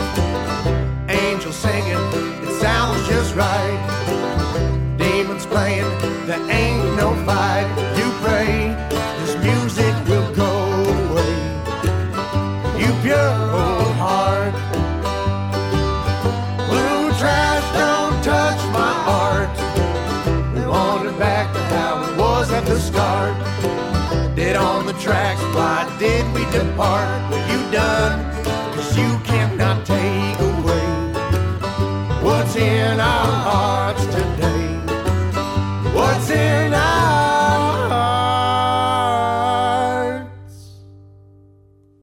Angels 1.08 1.56
singing, 1.56 2.04
it 2.44 2.60
sounds 2.60 3.06
just 3.08 3.34
right 3.36 4.02
demons 5.22 5.46
playing, 5.46 5.88
there 6.26 6.50
ain't 6.50 6.96
no 6.96 7.14
fight. 7.26 7.61